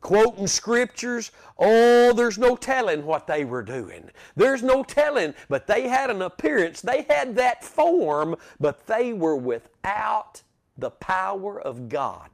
quoting 0.00 0.46
scriptures. 0.46 1.30
Oh, 1.58 2.12
there's 2.12 2.38
no 2.38 2.56
telling 2.56 3.04
what 3.04 3.26
they 3.26 3.44
were 3.44 3.62
doing. 3.62 4.10
There's 4.36 4.62
no 4.62 4.82
telling, 4.82 5.34
but 5.48 5.66
they 5.66 5.88
had 5.88 6.10
an 6.10 6.22
appearance. 6.22 6.80
They 6.80 7.06
had 7.08 7.36
that 7.36 7.64
form, 7.64 8.36
but 8.58 8.86
they 8.86 9.12
were 9.12 9.36
without 9.36 10.42
the 10.78 10.90
power 10.90 11.60
of 11.60 11.88
God. 11.88 12.30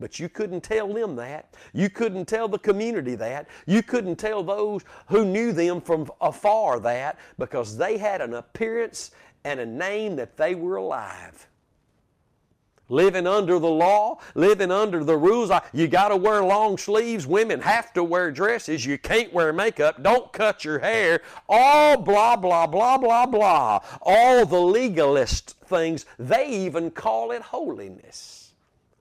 But 0.00 0.20
you 0.20 0.28
couldn't 0.28 0.60
tell 0.60 0.92
them 0.92 1.16
that. 1.16 1.54
You 1.72 1.90
couldn't 1.90 2.26
tell 2.26 2.46
the 2.46 2.58
community 2.58 3.16
that. 3.16 3.48
You 3.66 3.82
couldn't 3.82 4.16
tell 4.16 4.44
those 4.44 4.84
who 5.08 5.24
knew 5.24 5.52
them 5.52 5.80
from 5.80 6.08
afar 6.20 6.78
that 6.80 7.18
because 7.36 7.76
they 7.76 7.98
had 7.98 8.20
an 8.20 8.34
appearance 8.34 9.10
and 9.42 9.58
a 9.58 9.66
name 9.66 10.14
that 10.16 10.36
they 10.36 10.54
were 10.54 10.76
alive 10.76 11.47
living 12.88 13.26
under 13.26 13.58
the 13.58 13.68
law, 13.68 14.18
living 14.34 14.70
under 14.70 15.04
the 15.04 15.16
rules. 15.16 15.50
You 15.72 15.88
got 15.88 16.08
to 16.08 16.16
wear 16.16 16.42
long 16.42 16.78
sleeves. 16.78 17.26
Women 17.26 17.60
have 17.60 17.92
to 17.94 18.04
wear 18.04 18.30
dresses. 18.30 18.84
You 18.84 18.98
can't 18.98 19.32
wear 19.32 19.52
makeup. 19.52 20.02
Don't 20.02 20.32
cut 20.32 20.64
your 20.64 20.78
hair. 20.78 21.20
All 21.48 21.96
blah, 21.96 22.36
blah, 22.36 22.66
blah, 22.66 22.98
blah, 22.98 23.26
blah. 23.26 23.80
All 24.02 24.46
the 24.46 24.60
legalist 24.60 25.56
things. 25.66 26.06
They 26.18 26.48
even 26.48 26.90
call 26.90 27.30
it 27.30 27.42
holiness. 27.42 28.52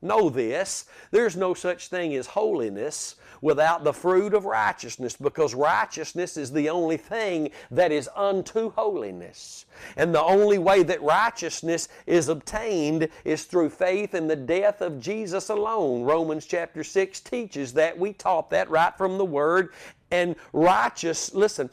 Know 0.01 0.29
this 0.29 0.85
there's 1.09 1.35
no 1.35 1.53
such 1.53 1.87
thing 1.87 2.13
as 2.13 2.27
holiness 2.27 3.15
without 3.41 3.83
the 3.83 3.93
fruit 3.93 4.33
of 4.33 4.45
righteousness 4.45 5.15
because 5.15 5.53
righteousness 5.53 6.37
is 6.37 6.51
the 6.51 6.69
only 6.69 6.97
thing 6.97 7.49
that 7.71 7.91
is 7.91 8.09
unto 8.15 8.71
holiness. 8.71 9.65
And 9.95 10.13
the 10.13 10.23
only 10.23 10.57
way 10.57 10.83
that 10.83 11.01
righteousness 11.01 11.87
is 12.05 12.29
obtained 12.29 13.09
is 13.23 13.43
through 13.45 13.69
faith 13.69 14.13
in 14.13 14.27
the 14.27 14.35
death 14.35 14.81
of 14.81 14.99
Jesus 14.99 15.49
alone. 15.49 16.03
Romans 16.03 16.45
chapter 16.45 16.83
6 16.83 17.19
teaches 17.21 17.73
that. 17.73 17.97
We 17.97 18.13
taught 18.13 18.49
that 18.51 18.69
right 18.69 18.97
from 18.97 19.17
the 19.17 19.25
Word. 19.25 19.73
And 20.11 20.35
righteous, 20.53 21.33
listen, 21.33 21.69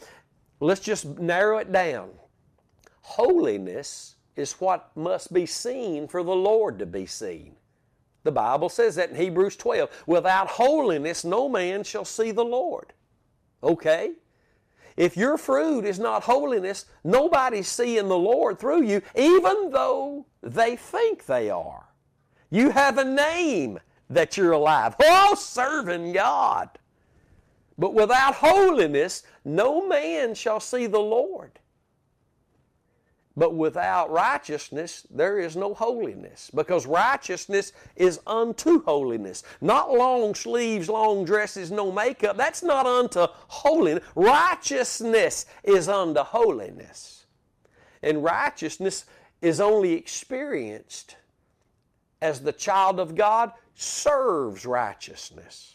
let's 0.61 0.81
just 0.81 1.07
narrow 1.19 1.59
it 1.59 1.73
down. 1.73 2.11
Holiness 3.01 4.17
is 4.37 4.53
what 4.55 4.91
must 4.97 5.33
be 5.33 5.47
seen 5.47 6.09
for 6.09 6.23
the 6.23 6.35
Lord 6.35 6.79
to 6.81 6.87
be 6.87 7.07
seen. 7.07 7.55
The 8.25 8.33
Bible 8.33 8.69
says 8.69 8.97
that 8.97 9.11
in 9.11 9.17
Hebrews 9.17 9.57
12. 9.57 9.91
Without 10.07 10.49
holiness, 10.49 11.25
no 11.25 11.49
man 11.49 11.85
shall 11.85 12.05
see 12.05 12.33
the 12.33 12.45
Lord. 12.45 12.93
Okay? 13.63 14.13
If 14.97 15.17
your 15.17 15.37
fruit 15.37 15.85
is 15.85 15.99
not 15.99 16.23
holiness, 16.23 16.87
nobody's 17.03 17.69
seeing 17.69 18.09
the 18.09 18.19
Lord 18.19 18.59
through 18.59 18.83
you, 18.83 19.03
even 19.15 19.71
though 19.71 20.27
they 20.43 20.77
think 20.77 21.27
they 21.27 21.51
are. 21.51 21.89
You 22.51 22.71
have 22.71 22.99
a 22.99 23.05
name 23.05 23.81
that 24.09 24.37
you're 24.37 24.53
alive. 24.53 24.95
Oh, 25.03 25.35
serving 25.35 26.13
God. 26.13 26.71
But 27.77 27.95
without 27.95 28.37
holiness, 28.37 29.25
no 29.45 29.87
man 29.87 30.35
shall 30.35 30.61
see 30.61 30.87
the 30.87 31.01
Lord. 31.01 31.59
But 33.37 33.55
without 33.55 34.13
righteousness, 34.13 35.07
there 35.11 35.41
is 35.41 35.57
no 35.57 35.75
holiness, 35.75 36.51
because 36.55 36.87
righteousness 36.87 37.73
is 37.97 38.21
unto 38.27 38.85
holiness. 38.85 39.43
Not 39.61 39.93
long 39.93 40.37
sleeves, 40.37 40.89
long 40.89 41.25
dresses, 41.25 41.73
no 41.73 41.91
makeup. 41.91 42.37
That's 42.37 42.63
not 42.63 42.87
unto 42.87 43.27
holiness. 43.49 44.05
Righteousness 44.15 45.47
is 45.65 45.89
unto 45.89 46.21
holiness. 46.21 47.27
And 48.03 48.23
righteousness 48.23 49.05
is 49.43 49.61
only 49.61 49.95
experienced 49.95 51.17
as 52.23 52.41
the 52.41 52.53
child 52.53 53.01
of 53.01 53.17
God 53.17 53.53
serves 53.75 54.65
righteousness. 54.65 55.75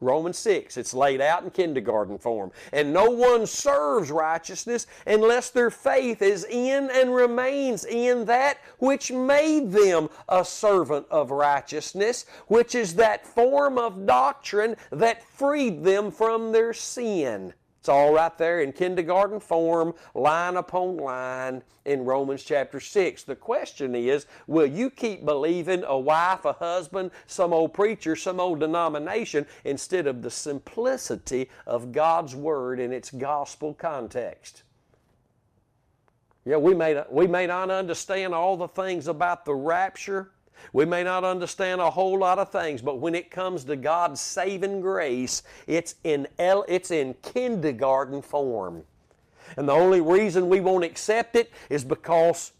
Romans 0.00 0.38
6, 0.38 0.76
it's 0.76 0.94
laid 0.94 1.20
out 1.20 1.42
in 1.42 1.50
kindergarten 1.50 2.18
form. 2.18 2.52
And 2.72 2.92
no 2.92 3.10
one 3.10 3.46
serves 3.46 4.10
righteousness 4.12 4.86
unless 5.06 5.50
their 5.50 5.70
faith 5.70 6.22
is 6.22 6.44
in 6.44 6.88
and 6.92 7.14
remains 7.14 7.84
in 7.84 8.24
that 8.26 8.58
which 8.78 9.10
made 9.10 9.72
them 9.72 10.08
a 10.28 10.44
servant 10.44 11.06
of 11.10 11.32
righteousness, 11.32 12.26
which 12.46 12.76
is 12.76 12.94
that 12.94 13.26
form 13.26 13.76
of 13.76 14.06
doctrine 14.06 14.76
that 14.90 15.24
freed 15.24 15.82
them 15.82 16.12
from 16.12 16.52
their 16.52 16.72
sin. 16.72 17.52
It's 17.88 17.94
all 17.94 18.12
right 18.12 18.36
there 18.36 18.60
in 18.60 18.72
kindergarten 18.72 19.40
form, 19.40 19.94
line 20.12 20.58
upon 20.58 20.98
line 20.98 21.62
in 21.86 22.04
Romans 22.04 22.44
chapter 22.44 22.80
6. 22.80 23.22
The 23.22 23.34
question 23.34 23.94
is 23.94 24.26
will 24.46 24.66
you 24.66 24.90
keep 24.90 25.24
believing 25.24 25.84
a 25.84 25.98
wife, 25.98 26.44
a 26.44 26.52
husband, 26.52 27.12
some 27.26 27.54
old 27.54 27.72
preacher, 27.72 28.14
some 28.14 28.40
old 28.40 28.60
denomination 28.60 29.46
instead 29.64 30.06
of 30.06 30.20
the 30.20 30.30
simplicity 30.30 31.48
of 31.66 31.90
God's 31.90 32.36
Word 32.36 32.78
in 32.78 32.92
its 32.92 33.10
gospel 33.10 33.72
context? 33.72 34.64
Yeah, 36.44 36.58
we 36.58 36.74
may, 36.74 37.02
we 37.08 37.26
may 37.26 37.46
not 37.46 37.70
understand 37.70 38.34
all 38.34 38.58
the 38.58 38.68
things 38.68 39.08
about 39.08 39.46
the 39.46 39.54
rapture 39.54 40.32
we 40.72 40.84
may 40.84 41.02
not 41.02 41.24
understand 41.24 41.80
a 41.80 41.90
whole 41.90 42.18
lot 42.18 42.38
of 42.38 42.50
things, 42.50 42.82
but 42.82 42.98
when 42.98 43.14
it 43.14 43.30
comes 43.30 43.64
to 43.64 43.76
God's 43.76 44.20
saving 44.20 44.80
grace, 44.80 45.42
it's 45.66 45.94
in, 46.04 46.26
it's 46.38 46.90
in 46.90 47.14
kindergarten 47.22 48.22
form. 48.22 48.84
And 49.56 49.68
the 49.68 49.72
only 49.72 50.00
reason 50.00 50.48
we 50.48 50.60
won't 50.60 50.84
accept 50.84 51.36
it 51.36 51.50
is 51.70 51.84
because 51.84 52.52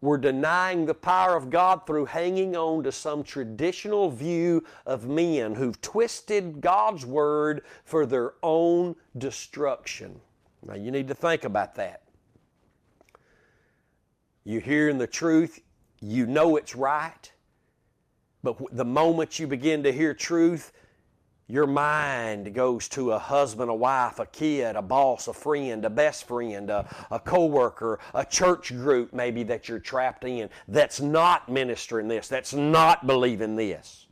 we're 0.00 0.18
denying 0.18 0.86
the 0.86 0.94
power 0.94 1.36
of 1.36 1.50
God 1.50 1.86
through 1.86 2.06
hanging 2.06 2.56
on 2.56 2.84
to 2.84 2.92
some 2.92 3.22
traditional 3.22 4.10
view 4.10 4.64
of 4.86 5.06
men 5.06 5.54
who've 5.54 5.80
twisted 5.82 6.60
God's 6.60 7.04
Word 7.04 7.62
for 7.84 8.06
their 8.06 8.32
own 8.42 8.96
destruction. 9.18 10.20
Now, 10.66 10.74
you 10.74 10.90
need 10.90 11.08
to 11.08 11.14
think 11.14 11.44
about 11.44 11.74
that. 11.74 12.02
You're 14.44 14.62
hearing 14.62 14.96
the 14.96 15.06
truth, 15.06 15.60
you 16.00 16.26
know 16.26 16.56
it's 16.56 16.74
right, 16.74 17.32
but 18.42 18.56
the 18.72 18.84
moment 18.84 19.38
you 19.38 19.46
begin 19.46 19.82
to 19.82 19.92
hear 19.92 20.14
truth, 20.14 20.72
your 21.50 21.66
mind 21.66 22.54
goes 22.54 22.88
to 22.90 23.10
a 23.10 23.18
husband, 23.18 23.70
a 23.70 23.74
wife, 23.74 24.20
a 24.20 24.26
kid, 24.26 24.76
a 24.76 24.82
boss, 24.82 25.26
a 25.26 25.32
friend, 25.32 25.84
a 25.84 25.90
best 25.90 26.28
friend, 26.28 26.70
a, 26.70 26.88
a 27.10 27.18
coworker, 27.18 27.98
a 28.14 28.24
church 28.24 28.68
group 28.68 29.12
maybe 29.12 29.42
that 29.42 29.68
you're 29.68 29.80
trapped 29.80 30.24
in 30.24 30.48
that's 30.68 31.00
not 31.00 31.48
ministering 31.48 32.06
this, 32.06 32.28
that's 32.28 32.54
not 32.54 33.06
believing 33.06 33.56
this. 33.56 34.06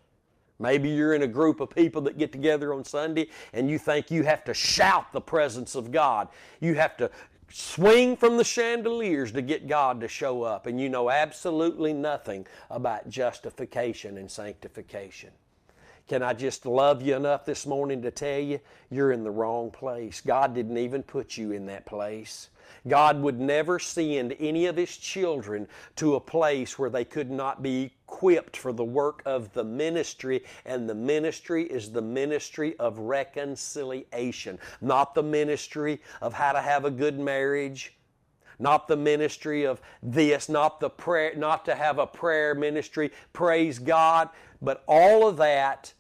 Maybe 0.59 0.89
you're 0.89 1.15
in 1.15 1.23
a 1.23 1.29
group 1.29 1.61
of 1.61 1.71
people 1.71 2.03
that 2.03 2.19
get 2.19 2.33
together 2.33 2.75
on 2.75 2.85
Sunday 2.85 3.29
and 3.53 3.71
you 3.71 3.79
think 3.79 4.11
you 4.11 4.25
have 4.25 4.43
to 4.45 4.55
shout 4.55 5.13
the 5.13 5.21
presence 5.21 5.77
of 5.77 5.93
God. 5.93 6.29
You 6.61 6.75
have 6.75 6.97
to 6.97 7.09
swing 7.51 8.17
from 8.17 8.37
the 8.37 8.45
chandeliers 8.45 9.33
to 9.33 9.43
get 9.43 9.67
God 9.67 10.01
to 10.01 10.09
show 10.09 10.43
up, 10.43 10.67
and 10.67 10.81
you 10.81 10.89
know 10.89 11.11
absolutely 11.11 11.93
nothing 11.93 12.47
about 12.71 13.09
justification 13.09 14.19
and 14.19 14.31
sanctification. 14.31 15.31
Can 16.09 16.23
I 16.23 16.33
just 16.33 16.65
love 16.65 17.03
you 17.03 17.17
enough 17.17 17.45
this 17.45 17.67
morning 17.67 18.01
to 18.03 18.11
tell 18.11 18.39
you 18.39 18.61
you're 18.91 19.13
in 19.13 19.25
the 19.25 19.31
wrong 19.31 19.71
place? 19.71 20.23
God 20.23 20.55
didn't 20.55 20.79
even 20.79 21.03
put 21.03 21.37
you 21.37 21.53
in 21.53 21.67
that 21.67 21.85
place. 21.85 22.49
God 22.87 23.21
would 23.21 23.39
never 23.39 23.79
send 23.79 24.35
any 24.39 24.67
of 24.67 24.77
His 24.77 24.97
children 24.97 25.69
to 25.97 26.15
a 26.15 26.21
place 26.21 26.79
where 26.79 26.89
they 26.89 27.05
could 27.05 27.31
not 27.31 27.63
be 27.63 27.93
equipped 28.19 28.57
for 28.57 28.73
the 28.73 28.85
work 28.85 29.23
of 29.27 29.53
the 29.53 29.63
ministry, 29.63 30.43
and 30.67 30.89
the 30.89 30.95
ministry 30.95 31.63
is 31.65 31.93
the 31.93 32.03
ministry 32.03 32.77
of 32.81 32.99
reconciliation, 32.99 34.59
not 34.81 35.15
the 35.15 35.23
ministry 35.23 36.01
of 36.21 36.33
how 36.33 36.51
to 36.51 36.61
have 36.61 36.85
a 36.85 36.91
good 36.91 37.17
marriage, 37.17 37.97
not 38.59 38.89
the 38.89 38.97
ministry 38.97 39.65
of 39.65 39.81
this, 40.03 40.49
not 40.49 40.81
the 40.81 40.91
prayer, 40.91 41.33
not 41.37 41.65
to 41.65 41.77
have 41.77 42.01
a 42.01 42.07
prayer 42.09 42.57
ministry, 42.57 43.13
praise 43.33 43.79
God, 43.79 44.29
but 44.61 44.83
all 44.89 45.29
of 45.29 45.37
that 45.37 45.93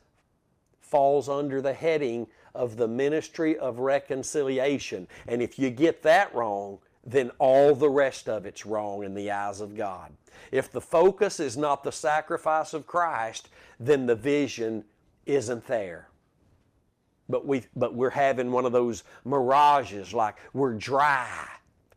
falls 0.81 1.29
under 1.29 1.63
the 1.63 1.73
heading 1.73 2.27
of 2.53 2.77
the 2.77 2.89
ministry 2.89 3.57
of 3.57 3.79
reconciliation. 3.79 5.07
And 5.29 5.41
if 5.41 5.57
you 5.57 5.71
get 5.71 6.03
that 6.03 6.35
wrong, 6.35 6.81
then 7.11 7.31
all 7.39 7.75
the 7.75 7.89
rest 7.89 8.29
of 8.29 8.45
it's 8.45 8.67
wrong 8.67 9.03
in 9.03 9.15
the 9.15 9.31
eyes 9.31 9.61
of 9.61 9.77
God. 9.77 10.13
If 10.53 10.71
the 10.71 10.81
focus 10.81 11.41
is 11.41 11.57
not 11.57 11.83
the 11.83 11.93
sacrifice 11.93 12.75
of 12.75 12.87
Christ, 12.87 13.49
then 13.81 14.07
the 14.07 14.15
vision 14.15 14.85
isn't 15.27 15.67
there. 15.67 16.09
But, 17.29 17.47
we, 17.47 17.65
but 17.75 17.95
we're 17.95 18.11
having 18.11 18.53
one 18.53 18.65
of 18.65 18.73
those 18.73 19.05
mirages 19.25 20.15
like 20.15 20.37
we're 20.53 20.75
dry 20.75 21.47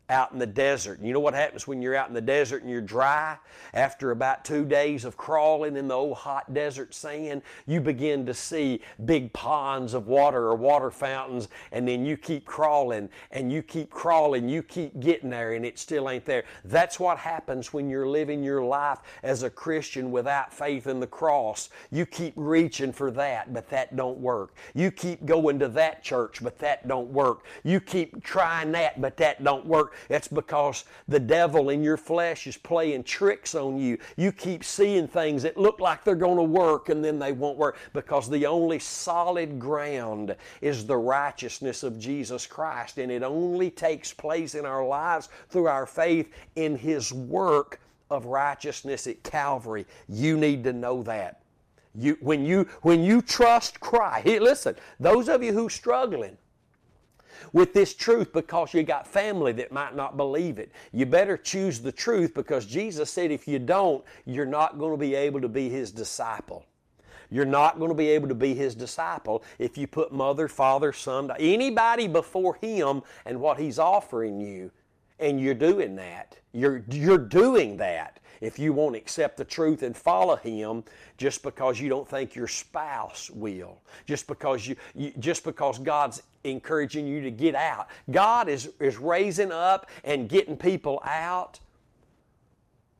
out 0.08 0.32
in 0.32 0.38
the 0.38 0.46
desert. 0.46 1.00
You 1.00 1.12
know 1.12 1.20
what 1.20 1.34
happens 1.34 1.66
when 1.66 1.80
you're 1.80 1.96
out 1.96 2.08
in 2.08 2.14
the 2.14 2.20
desert 2.20 2.62
and 2.62 2.70
you're 2.70 2.80
dry? 2.80 3.38
After 3.72 4.10
about 4.10 4.44
two 4.44 4.64
days 4.64 5.04
of 5.04 5.16
crawling 5.16 5.76
in 5.76 5.88
the 5.88 5.94
old 5.94 6.18
hot 6.18 6.52
desert 6.52 6.94
sand, 6.94 7.42
you 7.66 7.80
begin 7.80 8.26
to 8.26 8.34
see 8.34 8.80
big 9.04 9.32
ponds 9.32 9.94
of 9.94 10.08
water 10.08 10.46
or 10.46 10.54
water 10.54 10.90
fountains, 10.90 11.48
and 11.70 11.88
then 11.88 12.04
you 12.04 12.16
keep 12.16 12.44
crawling 12.44 13.08
and 13.30 13.50
you 13.50 13.62
keep 13.62 13.90
crawling, 13.90 14.48
you 14.48 14.62
keep 14.62 15.00
getting 15.00 15.30
there, 15.30 15.52
and 15.54 15.64
it 15.64 15.78
still 15.78 16.10
ain't 16.10 16.24
there. 16.24 16.44
That's 16.64 17.00
what 17.00 17.18
happens 17.18 17.72
when 17.72 17.88
you're 17.88 18.08
living 18.08 18.42
your 18.42 18.62
life 18.62 18.98
as 19.22 19.42
a 19.42 19.50
Christian 19.50 20.10
without 20.10 20.52
faith 20.52 20.86
in 20.86 21.00
the 21.00 21.06
cross. 21.06 21.70
You 21.90 22.04
keep 22.04 22.34
reaching 22.36 22.92
for 22.92 23.10
that, 23.12 23.54
but 23.54 23.68
that 23.70 23.96
don't 23.96 24.18
work. 24.18 24.54
You 24.74 24.90
keep 24.90 25.24
going 25.24 25.58
to 25.60 25.68
that 25.68 26.02
church, 26.02 26.42
but 26.42 26.58
that 26.58 26.86
don't 26.86 27.08
work. 27.08 27.44
You 27.64 27.80
keep 27.80 28.22
trying 28.22 28.72
that, 28.72 29.00
but 29.00 29.16
that 29.16 29.42
don't 29.42 29.64
work. 29.64 29.91
That's 30.08 30.28
because 30.28 30.84
the 31.08 31.20
devil 31.20 31.70
in 31.70 31.82
your 31.82 31.96
flesh 31.96 32.46
is 32.46 32.56
playing 32.56 33.04
tricks 33.04 33.54
on 33.54 33.78
you. 33.78 33.98
You 34.16 34.32
keep 34.32 34.64
seeing 34.64 35.08
things 35.08 35.42
that 35.42 35.56
look 35.56 35.80
like 35.80 36.04
they're 36.04 36.14
going 36.14 36.36
to 36.36 36.42
work 36.42 36.88
and 36.88 37.04
then 37.04 37.18
they 37.18 37.32
won't 37.32 37.58
work 37.58 37.78
because 37.92 38.28
the 38.28 38.46
only 38.46 38.78
solid 38.78 39.58
ground 39.58 40.36
is 40.60 40.86
the 40.86 40.96
righteousness 40.96 41.82
of 41.82 41.98
Jesus 41.98 42.46
Christ. 42.46 42.98
And 42.98 43.10
it 43.10 43.22
only 43.22 43.70
takes 43.70 44.12
place 44.12 44.54
in 44.54 44.66
our 44.66 44.86
lives 44.86 45.28
through 45.48 45.66
our 45.66 45.86
faith 45.86 46.32
in 46.56 46.76
His 46.76 47.12
work 47.12 47.80
of 48.10 48.26
righteousness 48.26 49.06
at 49.06 49.22
Calvary. 49.22 49.86
You 50.08 50.36
need 50.36 50.64
to 50.64 50.72
know 50.72 51.02
that. 51.04 51.42
You, 51.94 52.16
when, 52.20 52.44
you, 52.44 52.68
when 52.82 53.02
you 53.02 53.20
trust 53.20 53.80
Christ, 53.80 54.26
listen, 54.26 54.76
those 54.98 55.28
of 55.28 55.42
you 55.42 55.52
who 55.52 55.66
are 55.66 55.70
struggling, 55.70 56.36
with 57.52 57.72
this 57.72 57.94
truth 57.94 58.32
because 58.32 58.74
you 58.74 58.82
got 58.82 59.06
family 59.06 59.52
that 59.52 59.72
might 59.72 59.94
not 59.94 60.16
believe 60.16 60.58
it. 60.58 60.72
You 60.92 61.06
better 61.06 61.36
choose 61.36 61.80
the 61.80 61.92
truth 61.92 62.34
because 62.34 62.66
Jesus 62.66 63.10
said 63.10 63.30
if 63.30 63.46
you 63.48 63.58
don't, 63.58 64.04
you're 64.24 64.46
not 64.46 64.78
going 64.78 64.92
to 64.92 64.98
be 64.98 65.14
able 65.14 65.40
to 65.40 65.48
be 65.48 65.68
His 65.68 65.90
disciple. 65.90 66.64
You're 67.30 67.44
not 67.46 67.78
going 67.78 67.90
to 67.90 67.94
be 67.94 68.08
able 68.08 68.28
to 68.28 68.34
be 68.34 68.54
His 68.54 68.74
disciple 68.74 69.42
if 69.58 69.78
you 69.78 69.86
put 69.86 70.12
mother, 70.12 70.48
father, 70.48 70.92
son, 70.92 71.30
anybody 71.38 72.06
before 72.06 72.56
Him 72.60 73.02
and 73.24 73.40
what 73.40 73.58
He's 73.58 73.78
offering 73.78 74.40
you, 74.40 74.70
and 75.18 75.40
you're 75.40 75.54
doing 75.54 75.96
that. 75.96 76.36
You're, 76.52 76.84
you're 76.90 77.16
doing 77.16 77.76
that 77.78 78.18
if 78.42 78.58
you 78.58 78.72
won't 78.72 78.96
accept 78.96 79.36
the 79.36 79.44
truth 79.44 79.82
and 79.82 79.96
follow 79.96 80.36
Him 80.36 80.84
just 81.16 81.42
because 81.42 81.80
you 81.80 81.88
don't 81.88 82.06
think 82.06 82.34
your 82.34 82.48
spouse 82.48 83.30
will, 83.30 83.80
just 84.04 84.26
because 84.26 84.66
you, 84.66 84.76
you 84.94 85.12
just 85.18 85.44
because 85.44 85.78
God's 85.78 86.22
encouraging 86.44 87.06
you 87.06 87.22
to 87.22 87.30
get 87.30 87.54
out. 87.54 87.88
God 88.10 88.48
is, 88.48 88.70
is 88.80 88.98
raising 88.98 89.52
up 89.52 89.88
and 90.04 90.28
getting 90.28 90.56
people 90.56 91.00
out 91.04 91.60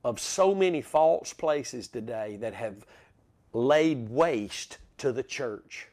of 0.05 0.21
so 0.21 0.55
many 0.55 0.81
false 0.81 1.33
places 1.33 1.89
today 1.89 2.37
that 2.37 2.55
have 2.55 2.87
laid 3.53 4.09
waste 4.09 4.79
to 4.99 5.13
the 5.13 5.23
church. 5.23 5.89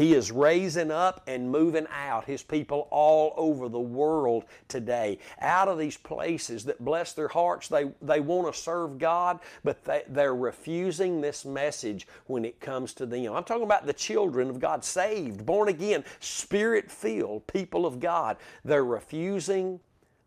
He 0.00 0.14
is 0.14 0.32
raising 0.32 0.90
up 0.90 1.20
and 1.26 1.50
moving 1.50 1.86
out 1.94 2.24
His 2.24 2.42
people 2.42 2.88
all 2.90 3.34
over 3.36 3.68
the 3.68 3.78
world 3.78 4.46
today. 4.66 5.18
Out 5.42 5.68
of 5.68 5.76
these 5.76 5.98
places 5.98 6.64
that 6.64 6.82
bless 6.82 7.12
their 7.12 7.28
hearts, 7.28 7.68
they, 7.68 7.90
they 8.00 8.20
want 8.20 8.50
to 8.50 8.58
serve 8.58 8.96
God, 8.96 9.40
but 9.62 9.84
they, 9.84 10.04
they're 10.08 10.34
refusing 10.34 11.20
this 11.20 11.44
message 11.44 12.08
when 12.28 12.46
it 12.46 12.60
comes 12.60 12.94
to 12.94 13.04
them. 13.04 13.34
I'm 13.34 13.44
talking 13.44 13.64
about 13.64 13.84
the 13.84 13.92
children 13.92 14.48
of 14.48 14.58
God, 14.58 14.86
saved, 14.86 15.44
born 15.44 15.68
again, 15.68 16.02
spirit 16.18 16.90
filled 16.90 17.46
people 17.46 17.84
of 17.84 18.00
God. 18.00 18.38
They're 18.64 18.86
refusing 18.86 19.80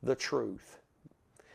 the 0.03 0.13
truth. 0.13 0.77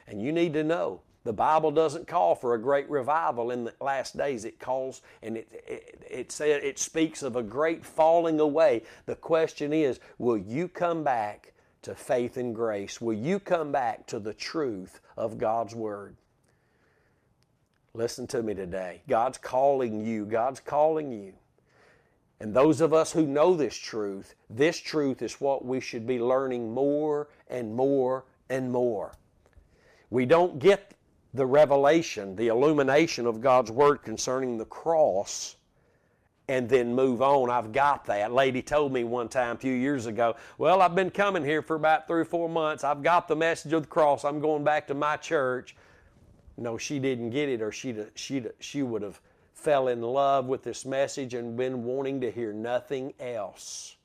And 0.09 0.21
you 0.21 0.33
need 0.33 0.55
to 0.55 0.65
know 0.65 1.03
the 1.29 1.33
Bible 1.35 1.71
doesn't 1.71 2.09
call 2.09 2.35
for 2.35 2.55
a 2.55 2.59
great 2.59 2.89
revival 2.89 3.51
in 3.51 3.65
the 3.65 3.75
last 3.83 4.17
days. 4.17 4.47
It 4.47 4.59
calls 4.59 5.03
and 5.23 5.37
it, 5.37 5.63
it, 5.69 6.07
it, 6.11 6.33
said, 6.33 6.65
it 6.65 6.79
speaks 6.79 7.23
of 7.23 7.37
a 7.37 7.43
great 7.43 7.85
falling 7.85 8.41
away. 8.41 8.85
The 9.05 9.15
question 9.15 9.75
is, 9.75 10.01
will 10.17 10.39
you 10.39 10.69
come 10.69 11.05
back 11.05 11.53
to 11.83 11.95
faith 11.95 12.39
and 12.39 12.55
grace? 12.55 12.99
Will 12.99 13.13
you 13.13 13.39
come 13.39 13.71
back 13.71 14.07
to 14.07 14.19
the 14.19 14.33
truth 14.33 15.03
of 15.19 15.37
God's 15.37 15.75
Word? 15.75 16.17
Listen 17.93 18.27
to 18.29 18.43
me 18.43 18.55
today. 18.55 19.03
God's 19.07 19.37
calling 19.37 20.07
you. 20.07 20.25
God's 20.25 20.61
calling 20.61 21.13
you. 21.13 21.35
And 22.41 22.55
those 22.55 22.81
of 22.81 22.95
us 22.95 23.13
who 23.13 23.27
know 23.27 23.55
this 23.55 23.77
truth, 23.77 24.35
this 24.49 24.79
truth 24.79 25.21
is 25.21 25.43
what 25.43 25.63
we 25.63 25.81
should 25.81 26.07
be 26.07 26.21
learning 26.21 26.73
more 26.73 27.29
and 27.49 27.75
more 27.75 28.25
and 28.49 28.73
more. 28.73 29.13
We 30.09 30.25
don't 30.25 30.59
get 30.59 30.95
the 31.39 31.47
revelation, 31.47 32.35
the 32.37 32.49
illumination 32.49 33.25
of 33.25 33.41
God's 33.41 33.71
Word 33.71 34.03
concerning 34.03 34.59
the 34.59 34.65
cross 34.65 35.57
and 36.49 36.69
then 36.69 36.95
move 36.95 37.23
on. 37.23 37.49
I've 37.49 37.73
got 37.73 38.07
that. 38.07 38.33
Lady 38.33 38.61
told 38.61 38.93
me 38.93 39.05
one 39.05 39.29
time 39.29 39.57
a 39.57 39.59
few 39.59 39.73
years 39.73 40.07
ago, 40.07 40.35
Well, 40.59 40.83
I've 40.83 40.95
been 40.95 41.11
coming 41.11 41.45
here 41.45 41.63
for 41.63 41.77
about 41.77 42.09
three 42.09 42.23
or 42.23 42.25
four 42.25 42.49
months. 42.49 42.83
I've 42.85 43.03
got 43.03 43.29
the 43.29 43.37
message 43.37 43.73
of 43.73 43.83
the 43.83 43.89
cross. 43.89 44.25
I'm 44.25 44.41
going 44.41 44.65
back 44.65 44.89
to 44.89 44.95
my 44.95 45.17
church. 45.17 45.77
No, 46.57 46.77
she 46.77 46.99
didn't 46.99 47.31
get 47.31 47.49
it, 47.49 47.63
or 47.63 47.71
she'd, 47.71 48.05
she'd, 48.17 48.51
she 48.59 48.83
would 48.83 49.03
have 49.03 49.21
fell 49.55 49.89
in 49.89 50.03
love 50.03 50.47
with 50.47 50.65
this 50.65 50.85
message 50.85 51.35
and 51.35 51.57
been 51.57 51.85
wanting 51.85 52.21
to 52.23 52.33
hear 52.33 52.53
nothing 52.53 53.15
else. 53.21 53.98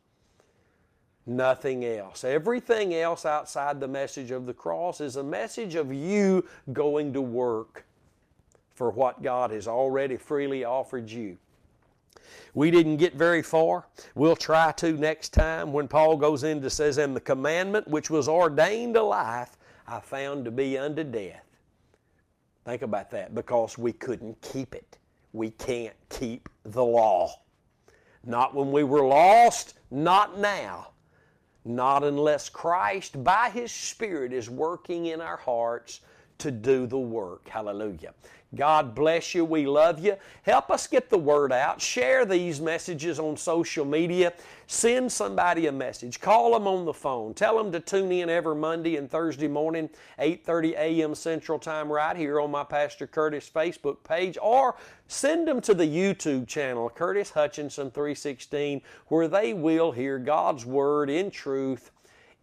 Nothing 1.26 1.86
else. 1.86 2.24
Everything 2.24 2.94
else 2.94 3.26
outside 3.26 3.80
the 3.80 3.88
message 3.88 4.32
of 4.32 4.46
the 4.46 4.54
cross 4.54 5.00
is 5.00 5.16
a 5.16 5.24
message 5.24 5.76
of 5.76 5.94
you 5.94 6.46
going 6.74 7.14
to 7.14 7.22
work 7.22 7.86
for 8.76 8.90
what 8.90 9.22
God 9.22 9.52
has 9.52 9.68
already 9.68 10.18
freely 10.18 10.66
offered 10.66 11.10
you. 11.10 11.38
We 12.54 12.72
didn't 12.72 12.98
get 12.98 13.16
very 13.16 13.42
far. 13.42 13.86
We'll 14.16 14.36
try 14.36 14.74
to 14.74 14.92
next 14.94 15.30
time 15.30 15.72
when 15.72 15.88
Paul 15.88 16.18
goes 16.18 16.44
into 16.44 16.70
says, 16.70 16.98
And 16.98 17.16
the 17.16 17.22
commandment 17.22 17.88
which 17.88 18.10
was 18.10 18.28
ordained 18.28 18.96
to 18.96 19.04
life, 19.04 19.58
I 19.88 20.00
found 20.00 20.46
to 20.46 20.52
be 20.52 20.78
unto 20.78 21.04
death. 21.04 21.44
Think 22.66 22.82
about 22.82 23.12
that 23.12 23.34
because 23.34 23.78
we 23.78 23.94
couldn't 23.94 24.40
keep 24.42 24.76
it. 24.76 24.98
We 25.34 25.52
can't 25.52 25.96
keep 26.10 26.48
the 26.64 26.84
law. 26.84 27.34
Not 28.26 28.56
when 28.56 28.72
we 28.72 28.84
were 28.84 29.06
lost, 29.06 29.76
not 29.92 30.38
now. 30.38 30.93
Not 31.66 32.04
unless 32.04 32.50
Christ, 32.50 33.24
by 33.24 33.50
His 33.50 33.72
Spirit, 33.72 34.34
is 34.34 34.50
working 34.50 35.06
in 35.06 35.22
our 35.22 35.38
hearts 35.38 36.02
to 36.44 36.52
do 36.52 36.86
the 36.86 37.00
work. 37.00 37.48
Hallelujah. 37.48 38.14
God 38.54 38.94
bless 38.94 39.34
you. 39.34 39.46
We 39.46 39.66
love 39.66 40.04
you. 40.04 40.18
Help 40.44 40.70
us 40.70 40.88
get 40.88 41.10
the 41.10 41.18
word 41.18 41.52
out. 41.54 41.82
Share 41.82 42.26
these 42.26 42.60
messages 42.60 43.18
on 43.18 43.36
social 43.38 43.86
media. 43.86 44.34
Send 44.68 45.10
somebody 45.10 45.68
a 45.68 45.72
message. 45.72 46.20
Call 46.20 46.52
them 46.52 46.68
on 46.68 46.84
the 46.84 46.94
phone. 46.94 47.34
Tell 47.34 47.58
them 47.58 47.72
to 47.72 47.80
tune 47.80 48.12
in 48.12 48.30
every 48.30 48.56
Monday 48.56 48.98
and 48.98 49.10
Thursday 49.10 49.48
morning, 49.48 49.90
8:30 50.20 50.74
a.m. 50.74 51.16
Central 51.16 51.58
Time 51.58 51.90
right 51.90 52.16
here 52.16 52.42
on 52.42 52.52
my 52.52 52.66
Pastor 52.66 53.08
Curtis 53.08 53.50
Facebook 53.50 54.04
page 54.04 54.38
or 54.42 54.76
send 55.08 55.48
them 55.48 55.62
to 55.62 55.74
the 55.74 55.88
YouTube 55.88 56.46
channel 56.46 56.90
Curtis 56.90 57.32
Hutchinson 57.32 57.90
316 57.90 58.82
where 59.08 59.30
they 59.30 59.54
will 59.54 59.94
hear 59.94 60.20
God's 60.20 60.66
word 60.66 61.10
in 61.10 61.32
truth 61.32 61.92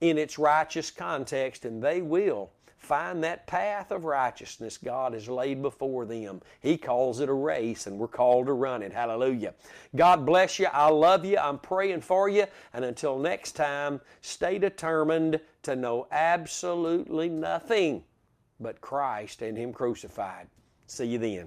in 0.00 0.16
its 0.16 0.38
righteous 0.38 0.90
context 0.90 1.64
and 1.64 1.82
they 1.82 2.00
will 2.00 2.50
find 2.90 3.22
that 3.22 3.46
path 3.46 3.92
of 3.92 4.05
righteousness 4.05 4.76
God 4.76 5.12
has 5.12 5.29
laid 5.29 5.62
before 5.62 6.05
them. 6.05 6.42
He 6.59 6.76
calls 6.76 7.20
it 7.20 7.29
a 7.29 7.33
race, 7.33 7.87
and 7.87 8.00
we're 8.00 8.09
called 8.09 8.46
to 8.46 8.53
run 8.53 8.83
it. 8.83 8.92
Hallelujah. 8.92 9.55
God 9.94 10.26
bless 10.26 10.59
you. 10.59 10.66
I 10.72 10.88
love 10.88 11.24
you. 11.24 11.38
I'm 11.38 11.61
praying 11.61 12.00
for 12.00 12.29
you. 12.29 12.46
And 12.74 12.85
until 12.85 13.16
next 13.16 13.53
time, 13.53 14.00
stay 14.22 14.59
determined 14.59 15.40
to 15.62 15.76
know 15.76 16.09
absolutely 16.11 17.29
nothing 17.29 18.03
but 18.59 18.81
Christ 18.81 19.40
and 19.40 19.57
Him 19.57 19.72
crucified. 19.72 20.48
See 20.88 21.07
you 21.07 21.18
then. 21.18 21.46